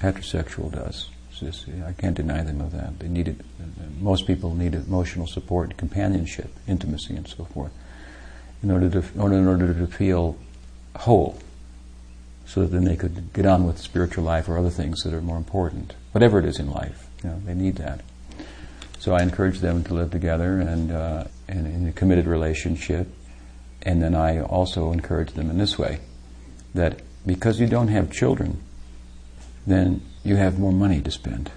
heterosexual 0.00 0.72
does. 0.72 1.08
I 1.42 1.92
can't 1.92 2.16
deny 2.16 2.42
them 2.42 2.60
of 2.60 2.72
that. 2.72 2.98
They 2.98 3.08
need 3.08 3.28
it. 3.28 3.36
Most 4.00 4.26
people 4.26 4.54
need 4.54 4.74
emotional 4.74 5.26
support, 5.26 5.76
companionship, 5.76 6.50
intimacy, 6.66 7.16
and 7.16 7.26
so 7.26 7.44
forth, 7.44 7.72
in 8.62 8.70
order 8.70 8.88
to 8.90 9.02
in 9.14 9.46
order 9.48 9.74
to 9.74 9.86
feel 9.86 10.36
whole, 10.96 11.38
so 12.46 12.62
that 12.62 12.68
then 12.68 12.84
they 12.84 12.96
could 12.96 13.32
get 13.32 13.46
on 13.46 13.66
with 13.66 13.78
spiritual 13.78 14.24
life 14.24 14.48
or 14.48 14.58
other 14.58 14.70
things 14.70 15.02
that 15.02 15.14
are 15.14 15.20
more 15.20 15.36
important. 15.36 15.94
Whatever 16.12 16.38
it 16.38 16.44
is 16.44 16.58
in 16.58 16.70
life, 16.70 17.06
you 17.22 17.30
know, 17.30 17.40
they 17.44 17.54
need 17.54 17.76
that. 17.76 18.00
So 18.98 19.14
I 19.14 19.22
encourage 19.22 19.60
them 19.60 19.82
to 19.84 19.94
live 19.94 20.10
together 20.10 20.60
and, 20.60 20.92
uh, 20.92 21.24
and 21.48 21.66
in 21.66 21.88
a 21.88 21.92
committed 21.92 22.26
relationship. 22.26 23.08
And 23.82 24.02
then 24.02 24.14
I 24.14 24.40
also 24.40 24.92
encourage 24.92 25.32
them 25.32 25.48
in 25.48 25.56
this 25.56 25.78
way 25.78 26.00
that 26.74 27.00
because 27.24 27.60
you 27.60 27.66
don't 27.66 27.88
have 27.88 28.10
children, 28.10 28.60
then 29.66 30.02
you 30.24 30.36
have 30.36 30.58
more 30.58 30.72
money 30.72 31.00
to 31.00 31.10
spend. 31.10 31.50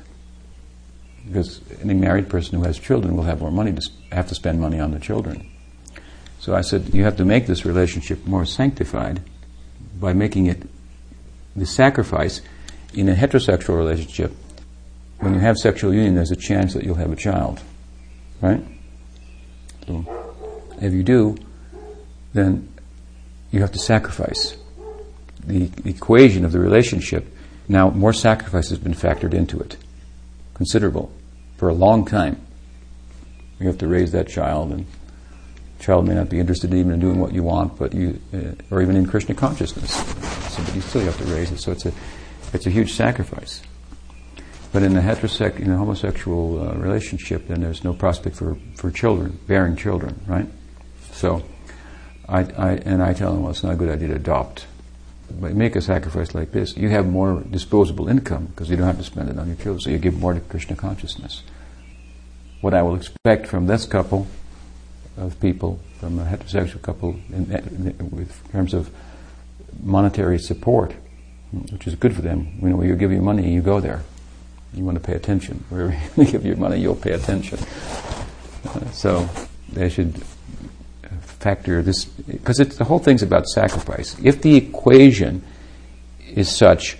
Because 1.27 1.61
any 1.81 1.93
married 1.93 2.29
person 2.29 2.59
who 2.59 2.65
has 2.65 2.77
children 2.77 3.15
will 3.15 3.23
have 3.23 3.41
more 3.41 3.51
money 3.51 3.73
to 3.73 3.81
sp- 3.81 3.95
have 4.11 4.27
to 4.27 4.35
spend 4.35 4.59
money 4.59 4.79
on 4.79 4.91
the 4.91 4.99
children. 4.99 5.49
So 6.39 6.53
I 6.53 6.61
said 6.61 6.93
you 6.93 7.03
have 7.05 7.17
to 7.17 7.25
make 7.25 7.47
this 7.47 7.65
relationship 7.65 8.25
more 8.25 8.45
sanctified 8.45 9.21
by 9.99 10.13
making 10.13 10.47
it 10.47 10.67
the 11.55 11.65
sacrifice 11.65 12.41
in 12.93 13.07
a 13.09 13.13
heterosexual 13.13 13.77
relationship. 13.77 14.33
When 15.19 15.33
you 15.33 15.39
have 15.39 15.57
sexual 15.57 15.93
union, 15.93 16.15
there's 16.15 16.31
a 16.31 16.35
chance 16.35 16.73
that 16.73 16.83
you'll 16.83 16.95
have 16.95 17.11
a 17.11 17.15
child, 17.15 17.61
right? 18.41 18.61
So 19.87 20.05
if 20.81 20.91
you 20.91 21.03
do, 21.03 21.37
then 22.33 22.67
you 23.51 23.61
have 23.61 23.71
to 23.71 23.79
sacrifice 23.79 24.57
the 25.45 25.69
equation 25.85 26.43
of 26.43 26.51
the 26.51 26.59
relationship. 26.59 27.32
Now, 27.67 27.89
more 27.89 28.13
sacrifice 28.13 28.69
has 28.69 28.79
been 28.79 28.93
factored 28.93 29.33
into 29.33 29.59
it, 29.59 29.77
considerable, 30.53 31.11
for 31.57 31.69
a 31.69 31.73
long 31.73 32.05
time. 32.05 32.41
You 33.59 33.67
have 33.67 33.77
to 33.79 33.87
raise 33.87 34.11
that 34.11 34.27
child, 34.27 34.71
and 34.71 34.85
the 35.77 35.83
child 35.83 36.07
may 36.07 36.15
not 36.15 36.29
be 36.29 36.39
interested 36.39 36.73
even 36.73 36.91
in 36.91 36.99
doing 36.99 37.19
what 37.19 37.31
you 37.31 37.43
want, 37.43 37.77
but 37.77 37.93
you, 37.93 38.19
uh, 38.33 38.51
or 38.69 38.81
even 38.81 38.95
in 38.95 39.05
Krishna 39.05 39.35
consciousness. 39.35 39.93
So, 40.53 40.63
but 40.63 40.75
you 40.75 40.81
still 40.81 41.01
have 41.01 41.17
to 41.17 41.25
raise 41.25 41.51
it. 41.51 41.59
So 41.59 41.71
it's 41.71 41.85
a, 41.85 41.93
it's 42.51 42.67
a 42.67 42.69
huge 42.69 42.93
sacrifice. 42.93 43.61
But 44.73 44.83
in 44.83 44.97
a 44.97 45.01
heterosexual, 45.01 45.59
in 45.59 45.71
a 45.71 45.77
homosexual 45.77 46.67
uh, 46.67 46.73
relationship, 46.73 47.47
then 47.47 47.61
there's 47.61 47.83
no 47.83 47.93
prospect 47.93 48.35
for, 48.35 48.57
for 48.75 48.91
children, 48.91 49.39
bearing 49.47 49.75
children, 49.75 50.19
right? 50.27 50.47
So, 51.11 51.43
I, 52.27 52.39
I, 52.39 52.71
and 52.77 53.01
I 53.03 53.13
tell 53.13 53.33
them, 53.33 53.43
well, 53.43 53.51
it's 53.51 53.63
not 53.63 53.73
a 53.73 53.75
good 53.75 53.89
idea 53.89 54.09
to 54.09 54.15
adopt. 54.15 54.65
Make 55.39 55.75
a 55.75 55.81
sacrifice 55.81 56.35
like 56.35 56.51
this, 56.51 56.77
you 56.77 56.89
have 56.89 57.07
more 57.07 57.41
disposable 57.49 58.07
income 58.07 58.47
because 58.47 58.69
you 58.69 58.77
don't 58.77 58.87
have 58.87 58.97
to 58.97 59.03
spend 59.03 59.29
it 59.29 59.39
on 59.39 59.47
your 59.47 59.55
children, 59.55 59.79
so 59.79 59.89
you 59.89 59.97
give 59.97 60.19
more 60.19 60.33
to 60.33 60.39
Krishna 60.39 60.75
consciousness. 60.75 61.43
what 62.61 62.73
I 62.73 62.81
will 62.81 62.95
expect 62.95 63.47
from 63.47 63.67
this 63.67 63.85
couple 63.85 64.25
of 65.17 65.39
people, 65.41 65.79
from 65.99 66.17
a 66.17 66.23
heterosexual 66.23 66.81
couple, 66.81 67.19
in, 67.29 67.51
in, 67.51 67.95
in 67.99 68.29
terms 68.51 68.73
of 68.73 68.89
monetary 69.81 70.39
support, 70.39 70.93
which 71.51 71.87
is 71.87 71.95
good 71.95 72.15
for 72.15 72.21
them. 72.21 72.57
You 72.61 72.69
know, 72.69 72.81
you 72.81 72.95
give 72.95 73.11
your 73.11 73.21
money, 73.21 73.51
you 73.51 73.61
go 73.61 73.79
there. 73.79 74.01
You 74.73 74.85
want 74.85 74.97
to 74.97 75.03
pay 75.03 75.13
attention. 75.13 75.63
Wherever 75.69 75.95
you 76.15 76.25
give 76.25 76.45
your 76.45 76.55
money, 76.55 76.79
you'll 76.79 76.95
pay 76.95 77.11
attention. 77.11 77.59
Uh, 78.65 78.89
so 78.91 79.29
they 79.71 79.89
should 79.89 80.23
factor 81.43 81.81
this 81.81 82.05
because 82.05 82.59
it's 82.59 82.77
the 82.77 82.85
whole 82.85 82.99
thing's 82.99 83.21
about 83.21 83.45
sacrifice. 83.47 84.17
If 84.23 84.41
the 84.41 84.55
equation 84.55 85.43
is 86.33 86.49
such 86.55 86.97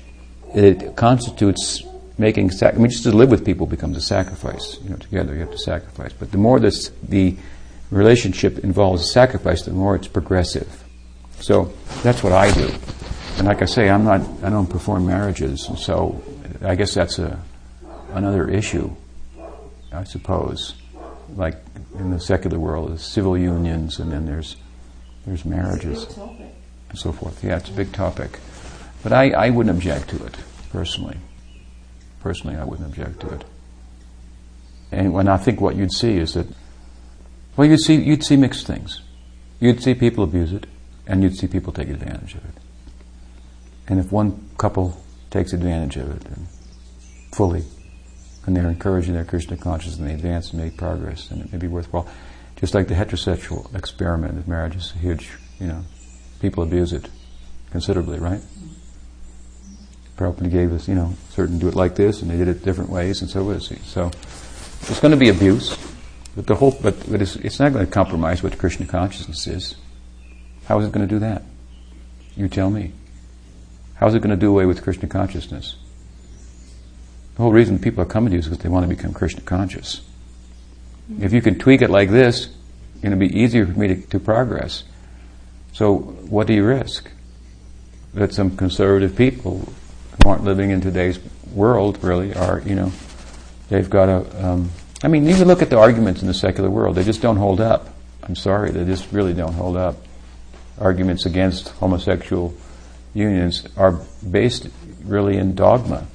that 0.53 0.63
it 0.63 0.95
constitutes 0.95 1.83
making 2.17 2.51
sac- 2.51 2.75
I 2.75 2.77
mean, 2.77 2.91
just 2.91 3.03
to 3.03 3.11
live 3.11 3.31
with 3.31 3.45
people 3.45 3.65
becomes 3.65 3.97
a 3.97 4.01
sacrifice. 4.01 4.77
You 4.83 4.91
know, 4.91 4.97
together 4.97 5.33
you 5.33 5.39
have 5.39 5.51
to 5.51 5.57
sacrifice. 5.57 6.13
But 6.13 6.31
the 6.31 6.37
more 6.37 6.59
this 6.59 6.91
the 7.01 7.35
relationship 7.89 8.59
involves 8.59 9.11
sacrifice, 9.11 9.63
the 9.63 9.71
more 9.71 9.95
it's 9.95 10.07
progressive. 10.07 10.83
So 11.39 11.73
that's 12.03 12.23
what 12.23 12.33
I 12.33 12.51
do. 12.51 12.69
And 13.37 13.47
like 13.47 13.61
I 13.61 13.65
say, 13.65 13.89
I'm 13.89 14.03
not. 14.03 14.21
I 14.43 14.49
don't 14.49 14.69
perform 14.69 15.07
marriages, 15.07 15.69
so 15.77 16.21
I 16.61 16.75
guess 16.75 16.93
that's 16.93 17.17
a 17.17 17.39
another 18.13 18.47
issue. 18.49 18.95
I 19.91 20.03
suppose, 20.03 20.75
like 21.35 21.55
in 21.97 22.11
the 22.11 22.19
secular 22.19 22.59
world, 22.59 22.89
there's 22.89 23.03
civil 23.03 23.37
unions, 23.37 23.99
and 23.99 24.11
then 24.11 24.25
there's 24.25 24.55
there's 25.25 25.45
marriages 25.45 26.17
and 26.17 26.99
so 26.99 27.11
forth. 27.11 27.43
Yeah, 27.43 27.57
it's 27.57 27.69
a 27.69 27.73
big 27.73 27.91
topic, 27.91 28.39
but 29.01 29.13
I, 29.13 29.31
I 29.31 29.49
wouldn't 29.49 29.75
object 29.75 30.09
to 30.09 30.25
it 30.25 30.37
personally. 30.71 31.17
Personally, 32.21 32.55
I 32.55 32.63
wouldn't 32.63 32.87
object 32.87 33.19
to 33.21 33.33
it. 33.33 33.43
And 34.91 35.13
when 35.13 35.27
I 35.27 35.37
think 35.37 35.59
what 35.59 35.75
you'd 35.75 35.91
see 35.91 36.17
is 36.17 36.33
that, 36.35 36.47
well, 37.57 37.67
you'd 37.67 37.79
see 37.79 37.95
you'd 37.95 38.23
see 38.23 38.37
mixed 38.37 38.67
things. 38.67 39.01
You'd 39.59 39.81
see 39.81 39.93
people 39.93 40.23
abuse 40.23 40.53
it, 40.53 40.67
and 41.07 41.23
you'd 41.23 41.35
see 41.35 41.47
people 41.47 41.73
take 41.73 41.89
advantage 41.89 42.35
of 42.35 42.45
it. 42.45 42.55
And 43.87 43.99
if 43.99 44.11
one 44.11 44.49
couple 44.57 45.01
takes 45.29 45.53
advantage 45.53 45.97
of 45.97 46.15
it 46.15 46.25
and 46.25 46.47
fully, 47.33 47.63
and 48.45 48.55
they're 48.55 48.69
encouraging 48.69 49.13
their 49.13 49.25
Krishna 49.25 49.57
consciousness 49.57 49.99
and 49.99 50.09
they 50.09 50.13
advance 50.13 50.51
and 50.51 50.61
make 50.61 50.77
progress, 50.77 51.31
and 51.31 51.41
it 51.41 51.51
may 51.51 51.57
be 51.57 51.67
worthwhile. 51.67 52.07
Just 52.57 52.73
like 52.73 52.87
the 52.87 52.95
heterosexual 52.95 53.73
experiment 53.75 54.37
of 54.37 54.47
marriage 54.47 54.75
is 54.75 54.93
a 54.95 54.99
huge, 54.99 55.31
you 55.59 55.67
know, 55.67 55.83
people 56.39 56.63
abuse 56.63 56.93
it 56.93 57.09
considerably, 57.71 58.19
right? 58.19 58.41
Prabhupada 60.17 60.51
gave 60.51 60.71
us, 60.71 60.87
you 60.87 60.95
know, 60.95 61.13
certain 61.31 61.57
do 61.57 61.67
it 61.67 61.75
like 61.75 61.95
this, 61.95 62.21
and 62.21 62.29
they 62.29 62.37
did 62.37 62.47
it 62.47 62.63
different 62.63 62.89
ways, 62.89 63.21
and 63.21 63.29
so 63.29 63.49
is 63.49 63.67
he. 63.67 63.75
So 63.77 64.11
there's 64.81 64.99
going 64.99 65.11
to 65.11 65.17
be 65.17 65.29
abuse, 65.29 65.77
but 66.35 66.45
the 66.45 66.55
whole, 66.55 66.77
but, 66.81 67.09
but 67.09 67.21
it's, 67.21 67.35
it's 67.37 67.59
not 67.59 67.73
going 67.73 67.85
to 67.85 67.91
compromise 67.91 68.43
what 68.43 68.57
Krishna 68.57 68.85
consciousness 68.85 69.47
is. 69.47 69.75
How 70.65 70.79
is 70.79 70.85
it 70.85 70.91
going 70.91 71.07
to 71.07 71.13
do 71.13 71.19
that? 71.19 71.43
You 72.35 72.47
tell 72.47 72.69
me. 72.69 72.93
How 73.95 74.07
is 74.07 74.15
it 74.15 74.19
going 74.19 74.31
to 74.31 74.37
do 74.37 74.49
away 74.49 74.65
with 74.65 74.83
Krishna 74.83 75.07
consciousness? 75.07 75.75
The 77.35 77.41
whole 77.41 77.51
reason 77.51 77.79
people 77.79 78.03
are 78.03 78.07
coming 78.07 78.29
to 78.29 78.35
you 78.35 78.39
is 78.39 78.45
because 78.45 78.59
they 78.59 78.69
want 78.69 78.87
to 78.87 78.95
become 78.95 79.13
Krishna 79.13 79.41
conscious. 79.41 80.01
If 81.19 81.33
you 81.33 81.41
can 81.41 81.57
tweak 81.57 81.81
it 81.81 81.89
like 81.89 82.09
this, 82.09 82.49
it'll 83.01 83.17
be 83.17 83.39
easier 83.39 83.65
for 83.65 83.77
me 83.77 83.87
to, 83.87 84.01
to 84.07 84.19
progress. 84.19 84.83
So, 85.73 85.95
what 85.95 86.47
do 86.47 86.53
you 86.53 86.63
risk? 86.63 87.09
That 88.13 88.33
some 88.33 88.55
conservative 88.55 89.15
people 89.15 89.73
who 90.23 90.29
aren't 90.29 90.43
living 90.43 90.69
in 90.69 90.81
today's 90.81 91.19
world 91.51 92.03
really 92.03 92.35
are, 92.35 92.61
you 92.65 92.75
know, 92.75 92.91
they've 93.69 93.89
got 93.89 94.09
a. 94.09 94.45
Um, 94.45 94.69
I 95.03 95.07
mean, 95.07 95.27
even 95.27 95.47
look 95.47 95.61
at 95.61 95.69
the 95.71 95.77
arguments 95.79 96.21
in 96.21 96.27
the 96.27 96.33
secular 96.33 96.69
world; 96.69 96.95
they 96.95 97.03
just 97.03 97.21
don't 97.21 97.37
hold 97.37 97.59
up. 97.59 97.89
I'm 98.21 98.35
sorry, 98.35 98.69
they 98.69 98.85
just 98.85 99.11
really 99.11 99.33
don't 99.33 99.53
hold 99.53 99.75
up. 99.75 99.97
Arguments 100.79 101.25
against 101.25 101.69
homosexual 101.69 102.53
unions 103.15 103.67
are 103.75 103.99
based 104.29 104.69
really 105.03 105.37
in 105.37 105.55
dogma 105.55 106.07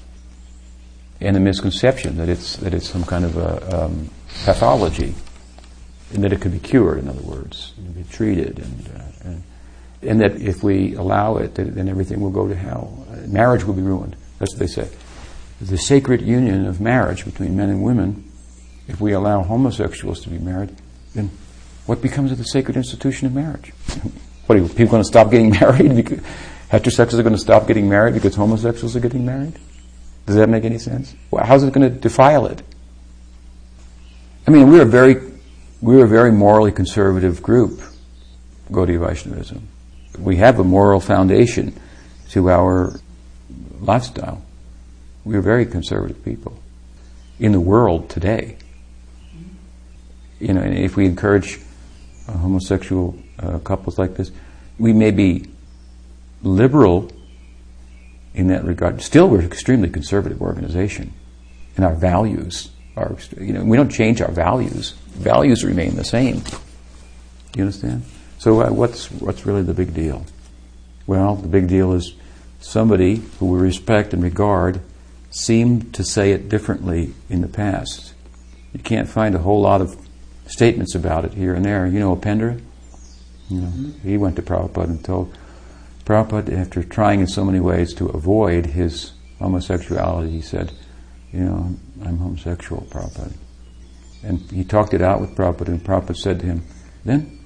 and 1.21 1.37
a 1.37 1.41
misconception 1.41 2.17
that 2.17 2.29
it's 2.29 2.57
that 2.57 2.75
it's 2.75 2.89
some 2.89 3.05
kind 3.05 3.25
of 3.25 3.37
a 3.37 3.85
um, 3.85 4.11
pathology, 4.45 5.15
and 6.13 6.23
that 6.25 6.33
it 6.33 6.41
could 6.41 6.53
be 6.53 6.59
cured. 6.59 6.99
In 6.99 7.09
other 7.09 7.23
words, 7.23 7.73
it 7.79 7.95
be 7.95 8.05
treated, 8.05 8.59
and, 8.59 8.89
uh, 8.95 9.29
and 9.29 9.43
and 10.03 10.21
that 10.21 10.41
if 10.41 10.63
we 10.63 10.95
allow 10.95 11.37
it, 11.37 11.55
then 11.55 11.89
everything 11.89 12.21
will 12.21 12.31
go 12.31 12.47
to 12.49 12.55
hell. 12.55 13.07
Uh, 13.11 13.27
marriage 13.27 13.65
will 13.65 13.75
be 13.75 13.83
ruined. 13.83 14.17
That's 14.39 14.53
what 14.53 14.61
they 14.61 14.67
say. 14.67 14.89
The 15.61 15.79
sacred 15.79 16.23
union 16.23 16.67
of 16.67 16.81
marriage 16.81 17.25
between 17.25 17.57
men 17.57 17.69
and 17.69 17.83
women. 17.83 18.25
If 18.87 19.01
we 19.01 19.13
allow 19.13 19.43
homosexuals 19.43 20.21
to 20.23 20.31
be 20.31 20.39
married, 20.39 20.75
then 21.15 21.31
what 21.87 22.01
becomes 22.01 22.33
of 22.33 22.39
the 22.39 22.45
sacred 22.45 22.77
institution 22.77 23.27
of 23.27 23.35
marriage? 23.35 23.73
what 24.47 24.59
are 24.59 24.67
people 24.69 24.87
going 24.87 25.03
to 25.03 25.09
stop 25.09 25.31
getting 25.31 25.51
married? 25.61 25.95
Because 25.95 26.21
heterosexuals 26.71 27.19
are 27.19 27.23
going 27.23 27.35
to 27.35 27.41
stop 27.41 27.67
getting 27.67 27.89
married 27.89 28.15
because 28.15 28.37
homosexuals 28.37 28.95
are 28.95 29.01
getting 29.01 29.27
married? 29.27 29.59
Does 30.29 30.37
that 30.37 30.51
make 30.51 30.67
any 30.67 30.77
sense? 30.77 31.15
How's 31.35 31.65
it 31.65 31.73
going 31.73 31.91
to 31.91 31.99
defile 31.99 32.45
it? 32.45 32.61
I 34.47 34.51
mean, 34.51 34.71
we're 34.71 34.83
a 34.83 34.85
very, 34.85 35.17
we're 35.81 36.05
a 36.05 36.07
very 36.07 36.31
morally 36.31 36.71
conservative 36.71 37.43
group, 37.43 37.81
Gaudiya 38.71 39.01
Vaishnavism. 39.01 39.67
We 40.19 40.37
have 40.37 40.59
a 40.59 40.65
moral 40.65 41.01
foundation 41.01 41.75
to 42.33 42.51
our 42.51 43.01
lifestyle. 43.81 44.43
We're 45.25 45.41
very 45.41 45.65
conservative 45.65 46.23
people 46.23 46.59
in 47.41 47.53
the 47.53 47.61
world 47.61 48.11
today. 48.11 48.59
You 50.41 50.53
know, 50.53 50.61
if 50.61 50.95
we 50.95 51.07
encourage 51.07 51.59
uh, 52.29 52.33
homosexual 52.33 53.19
uh, 53.39 53.61
couples 53.61 53.99
like 53.99 54.15
this, 54.17 54.31
we 54.79 54.93
may 54.93 55.11
be 55.11 55.47
liberal 56.43 57.11
in 58.35 58.49
that 58.49 58.65
regard. 58.65 59.03
Still, 59.03 59.29
we're 59.29 59.41
an 59.41 59.47
extremely 59.47 59.89
conservative 59.89 60.41
organization, 60.41 61.13
and 61.77 61.85
our 61.85 61.95
values 61.95 62.71
are, 62.97 63.17
you 63.39 63.53
know, 63.53 63.65
we 63.65 63.77
don't 63.77 63.91
change 63.91 64.21
our 64.21 64.31
values. 64.31 64.93
Values 65.11 65.65
remain 65.65 65.97
the 65.97 66.05
same. 66.05 66.43
You 67.57 67.63
understand? 67.63 68.05
So, 68.39 68.63
uh, 68.63 68.71
what's 68.71 69.11
what's 69.11 69.47
really 69.47 69.63
the 69.63 69.75
big 69.75 69.95
deal? 69.95 70.25
Well, 71.07 71.35
the 71.37 71.49
big 71.49 71.69
deal 71.69 71.93
is 71.93 72.15
somebody 72.61 73.23
who 73.39 73.47
we 73.47 73.59
respect 73.59 74.13
and 74.13 74.23
regard 74.23 74.81
seemed 75.31 75.95
to 75.95 76.05
say 76.05 76.33
it 76.33 76.49
differently 76.49 77.15
in 77.29 77.41
the 77.41 77.49
past. 77.49 78.15
You 78.73 78.81
can't 78.81 79.09
find 79.09 79.35
a 79.35 79.39
whole 79.39 79.61
lot 79.61 79.81
of 79.81 79.97
statements 80.47 80.95
about 80.95 81.25
it 81.25 81.35
here 81.35 81.55
and 81.55 81.65
there. 81.65 81.87
You 81.87 82.01
know, 82.01 82.15
Upendra? 82.15 82.61
You 83.49 83.61
know, 83.61 83.73
he 84.03 84.19
went 84.19 84.37
to 84.37 84.43
Prabhupada 84.43 84.85
and 84.85 85.05
told 85.05 85.37
Prabhupada, 86.09 86.59
after 86.59 86.83
trying 86.83 87.21
in 87.21 87.27
so 87.27 87.45
many 87.45 87.61
ways 87.61 87.93
to 87.93 88.07
avoid 88.07 88.65
his 88.65 89.13
homosexuality, 89.41 90.31
he 90.31 90.41
said, 90.41 90.73
You 91.33 91.41
know, 91.41 91.77
I'm 92.03 92.17
homosexual, 92.17 92.87
Prabhupada. 92.91 93.35
And 94.25 94.41
he 94.51 94.65
talked 94.65 94.95
it 94.95 95.03
out 95.03 95.21
with 95.21 95.37
Prabhupada, 95.37 95.69
and 95.69 95.85
Prabhupada 95.85 96.17
said 96.17 96.41
to 96.41 96.47
him, 96.47 96.65
Then 97.05 97.39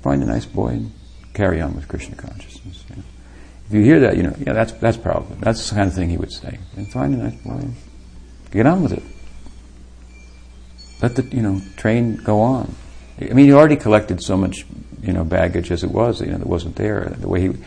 find 0.00 0.22
a 0.22 0.26
nice 0.26 0.46
boy 0.46 0.68
and 0.68 0.92
carry 1.34 1.60
on 1.60 1.74
with 1.74 1.88
Krishna 1.88 2.14
consciousness. 2.14 2.84
You 2.88 2.96
know. 2.96 3.02
If 3.66 3.74
you 3.74 3.82
hear 3.82 3.98
that, 3.98 4.16
you 4.16 4.22
know, 4.22 4.36
yeah, 4.38 4.52
that's, 4.52 4.70
that's 4.74 4.96
Prabhupada. 4.96 5.40
That's 5.40 5.68
the 5.68 5.74
kind 5.74 5.88
of 5.88 5.94
thing 5.94 6.08
he 6.08 6.16
would 6.16 6.32
say. 6.32 6.60
And 6.76 6.88
find 6.92 7.14
a 7.14 7.16
nice 7.16 7.40
boy 7.42 7.54
and 7.54 7.74
get 8.52 8.64
on 8.64 8.84
with 8.84 8.92
it. 8.92 9.02
Let 11.02 11.16
the, 11.16 11.24
you 11.36 11.42
know, 11.42 11.60
train 11.76 12.14
go 12.18 12.40
on. 12.42 12.76
I 13.20 13.32
mean, 13.32 13.46
he 13.46 13.52
already 13.52 13.74
collected 13.74 14.22
so 14.22 14.36
much, 14.36 14.64
you 15.02 15.12
know, 15.12 15.24
baggage 15.24 15.72
as 15.72 15.82
it 15.82 15.90
was, 15.90 16.20
you 16.20 16.28
know, 16.28 16.38
that 16.38 16.46
wasn't 16.46 16.76
there. 16.76 17.12
The 17.18 17.28
way 17.28 17.40
he, 17.40 17.58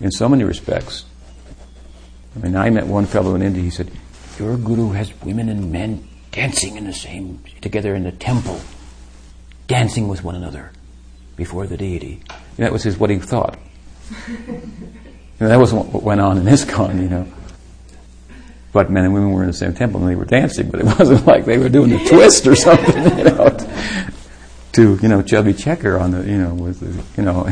in 0.00 0.10
so 0.10 0.28
many 0.28 0.44
respects. 0.44 1.04
I 2.36 2.40
mean, 2.40 2.56
I 2.56 2.70
met 2.70 2.86
one 2.86 3.06
fellow 3.06 3.34
in 3.34 3.42
India. 3.42 3.62
He 3.62 3.70
said, 3.70 3.90
"Your 4.38 4.56
guru 4.56 4.90
has 4.90 5.12
women 5.22 5.48
and 5.48 5.70
men 5.70 6.06
dancing 6.32 6.76
in 6.76 6.84
the 6.84 6.92
same 6.92 7.42
together 7.60 7.94
in 7.94 8.04
the 8.04 8.12
temple, 8.12 8.60
dancing 9.68 10.08
with 10.08 10.24
one 10.24 10.34
another 10.34 10.72
before 11.36 11.66
the 11.66 11.76
deity." 11.76 12.22
And 12.56 12.66
that 12.66 12.72
was 12.72 12.82
his 12.82 12.98
what 12.98 13.10
he 13.10 13.18
thought. 13.18 13.58
and 14.38 15.50
that 15.50 15.58
wasn't 15.58 15.86
what 15.92 16.02
went 16.02 16.20
on 16.20 16.38
in 16.38 16.46
his 16.46 16.64
ISKCON, 16.64 17.00
you 17.00 17.08
know. 17.08 17.26
But 18.72 18.90
men 18.90 19.04
and 19.04 19.14
women 19.14 19.30
were 19.30 19.42
in 19.42 19.46
the 19.46 19.52
same 19.52 19.72
temple 19.72 20.00
and 20.00 20.10
they 20.10 20.16
were 20.16 20.24
dancing, 20.24 20.68
but 20.68 20.80
it 20.80 20.86
wasn't 20.98 21.26
like 21.26 21.44
they 21.44 21.58
were 21.58 21.68
doing 21.68 21.92
a 21.92 22.04
twist 22.08 22.46
or 22.46 22.56
something, 22.56 23.18
you 23.18 23.24
know, 23.24 23.56
to 24.72 24.98
you 25.00 25.08
know 25.08 25.22
chubby 25.22 25.52
checker 25.52 25.98
on 25.98 26.10
the 26.10 26.28
you 26.28 26.36
know 26.36 26.54
with 26.54 26.80
the, 26.80 27.20
you 27.20 27.24
know. 27.24 27.48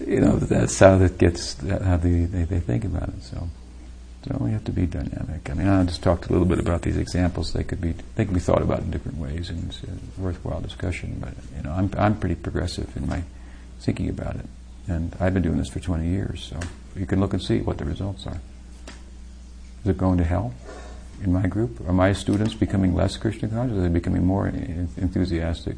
You 0.00 0.20
know, 0.20 0.36
that's 0.36 0.78
how 0.78 0.98
that 0.98 1.18
gets, 1.18 1.54
how 1.60 1.96
they, 1.96 2.24
they, 2.24 2.44
they, 2.44 2.60
think 2.60 2.84
about 2.84 3.08
it. 3.08 3.22
So, 3.22 3.48
so 4.26 4.36
we 4.40 4.52
have 4.52 4.64
to 4.64 4.72
be 4.72 4.86
dynamic. 4.86 5.48
I 5.50 5.54
mean, 5.54 5.68
I 5.68 5.84
just 5.84 6.02
talked 6.02 6.26
a 6.26 6.32
little 6.32 6.46
bit 6.46 6.58
about 6.58 6.82
these 6.82 6.96
examples. 6.96 7.52
They 7.52 7.64
could 7.64 7.80
be, 7.80 7.94
they 8.16 8.24
could 8.24 8.34
be 8.34 8.40
thought 8.40 8.62
about 8.62 8.80
in 8.80 8.90
different 8.90 9.18
ways, 9.18 9.50
and 9.50 9.68
it's 9.68 9.82
a 9.82 10.20
worthwhile 10.20 10.60
discussion. 10.60 11.18
But 11.20 11.34
you 11.56 11.62
know, 11.62 11.72
I'm, 11.72 11.90
I'm 11.96 12.18
pretty 12.18 12.36
progressive 12.36 12.96
in 12.96 13.08
my 13.08 13.22
thinking 13.80 14.08
about 14.08 14.36
it, 14.36 14.46
and 14.88 15.14
I've 15.20 15.34
been 15.34 15.42
doing 15.42 15.58
this 15.58 15.68
for 15.68 15.80
20 15.80 16.08
years. 16.08 16.42
So 16.50 16.58
you 16.96 17.06
can 17.06 17.20
look 17.20 17.32
and 17.32 17.42
see 17.42 17.60
what 17.60 17.78
the 17.78 17.84
results 17.84 18.26
are. 18.26 18.40
Is 19.82 19.90
it 19.90 19.98
going 19.98 20.18
to 20.18 20.24
hell? 20.24 20.54
in 21.22 21.32
my 21.32 21.46
group? 21.46 21.86
Are 21.88 21.92
my 21.92 22.12
students 22.12 22.54
becoming 22.54 22.94
less 22.94 23.16
Krishna 23.16 23.48
conscious? 23.48 23.78
Are 23.78 23.82
they 23.82 23.88
becoming 23.88 24.24
more 24.24 24.46
enthusiastic 24.46 25.76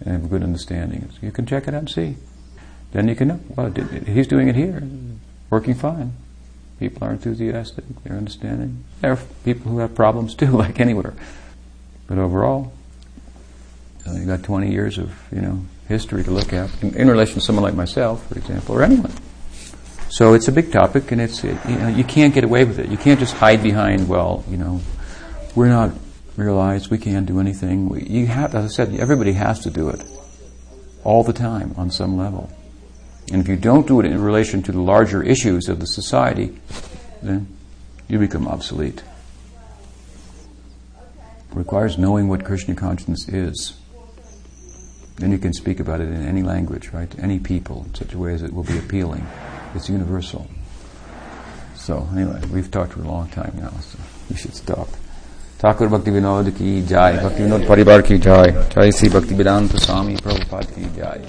and 0.00 0.12
have 0.12 0.24
a 0.24 0.28
good 0.28 0.42
understanding? 0.42 1.08
So 1.12 1.18
you 1.22 1.32
can 1.32 1.46
check 1.46 1.68
it 1.68 1.74
out 1.74 1.78
and 1.78 1.90
see. 1.90 2.16
Then 2.92 3.08
you 3.08 3.14
can 3.14 3.28
know, 3.28 3.40
well, 3.48 3.70
he's 3.70 4.26
doing 4.26 4.48
it 4.48 4.56
here, 4.56 4.82
working 5.50 5.74
fine. 5.74 6.12
People 6.78 7.06
are 7.06 7.10
enthusiastic, 7.10 7.84
they're 8.04 8.16
understanding. 8.16 8.84
There 9.00 9.12
are 9.12 9.18
people 9.44 9.72
who 9.72 9.78
have 9.78 9.94
problems 9.94 10.34
too, 10.34 10.46
like 10.52 10.80
anywhere. 10.80 11.14
But 12.06 12.18
overall, 12.18 12.72
uh, 14.06 14.12
you 14.12 14.26
got 14.26 14.42
20 14.42 14.70
years 14.70 14.96
of, 14.96 15.14
you 15.30 15.40
know, 15.40 15.60
history 15.88 16.22
to 16.24 16.30
look 16.30 16.52
at 16.52 16.70
in, 16.82 16.94
in 16.94 17.10
relation 17.10 17.34
to 17.34 17.40
someone 17.40 17.62
like 17.62 17.74
myself, 17.74 18.26
for 18.28 18.38
example, 18.38 18.74
or 18.74 18.82
anyone. 18.82 19.12
So 20.10 20.34
it's 20.34 20.48
a 20.48 20.52
big 20.52 20.72
topic, 20.72 21.12
and 21.12 21.20
it's 21.20 21.44
it, 21.44 21.58
you 21.68 21.76
know 21.76 21.88
you 21.88 22.04
can't 22.04 22.32
get 22.32 22.44
away 22.44 22.64
with 22.64 22.78
it. 22.78 22.88
You 22.88 22.96
can't 22.96 23.20
just 23.20 23.34
hide 23.34 23.62
behind 23.62 24.08
well, 24.08 24.42
you 24.48 24.56
know, 24.56 24.80
we're 25.54 25.68
not 25.68 25.92
realized, 26.36 26.90
we 26.90 26.98
can't 26.98 27.26
do 27.26 27.40
anything. 27.40 27.88
We, 27.88 28.04
you 28.04 28.26
have, 28.26 28.54
as 28.54 28.64
I 28.64 28.68
said, 28.68 28.94
everybody 28.98 29.32
has 29.32 29.60
to 29.60 29.70
do 29.70 29.90
it 29.90 30.02
all 31.04 31.24
the 31.24 31.32
time 31.32 31.74
on 31.76 31.90
some 31.90 32.16
level. 32.16 32.50
And 33.31 33.41
if 33.41 33.47
you 33.47 33.55
don't 33.55 33.87
do 33.87 33.99
it 33.99 34.05
in 34.05 34.21
relation 34.21 34.61
to 34.63 34.71
the 34.71 34.81
larger 34.81 35.23
issues 35.23 35.69
of 35.69 35.79
the 35.79 35.87
society, 35.87 36.57
then 37.21 37.47
you 38.07 38.19
become 38.19 38.47
obsolete. 38.47 39.01
It 41.51 41.55
requires 41.55 41.97
knowing 41.97 42.27
what 42.27 42.43
Krishna 42.43 42.75
consciousness 42.75 43.27
is. 43.27 43.79
Then 45.17 45.31
you 45.31 45.37
can 45.37 45.53
speak 45.53 45.79
about 45.79 46.01
it 46.01 46.09
in 46.09 46.27
any 46.27 46.43
language, 46.43 46.89
right? 46.89 47.13
Any 47.19 47.39
people, 47.39 47.85
in 47.85 47.95
such 47.95 48.13
a 48.13 48.17
way 48.17 48.33
as 48.33 48.41
it 48.41 48.53
will 48.53 48.63
be 48.63 48.77
appealing. 48.77 49.25
It's 49.75 49.89
universal. 49.89 50.47
So 51.75 52.07
anyway, 52.15 52.41
we've 52.51 52.69
talked 52.69 52.93
for 52.93 53.01
a 53.01 53.07
long 53.07 53.29
time 53.29 53.53
now, 53.57 53.71
so 53.79 53.99
we 54.29 54.35
should 54.35 54.55
stop. 54.55 54.87
Thakur 55.61 55.87
भक्ति 55.87 56.11
विनोद 56.11 56.49
की 56.57 56.81
जाय 56.85 57.17
भक्ति 57.23 57.43
विनोद 57.43 57.65
परिवार 57.67 58.01
की 58.01 58.17
जाय 58.17 58.51
जय 58.75 58.91
श्री 58.91 59.09
भक्ति 59.09 59.35
वेदांत 59.35 59.75
स्वामी 59.85 60.15
प्रभुपाद 60.15 60.65
की 60.75 60.83
जाय 60.95 61.25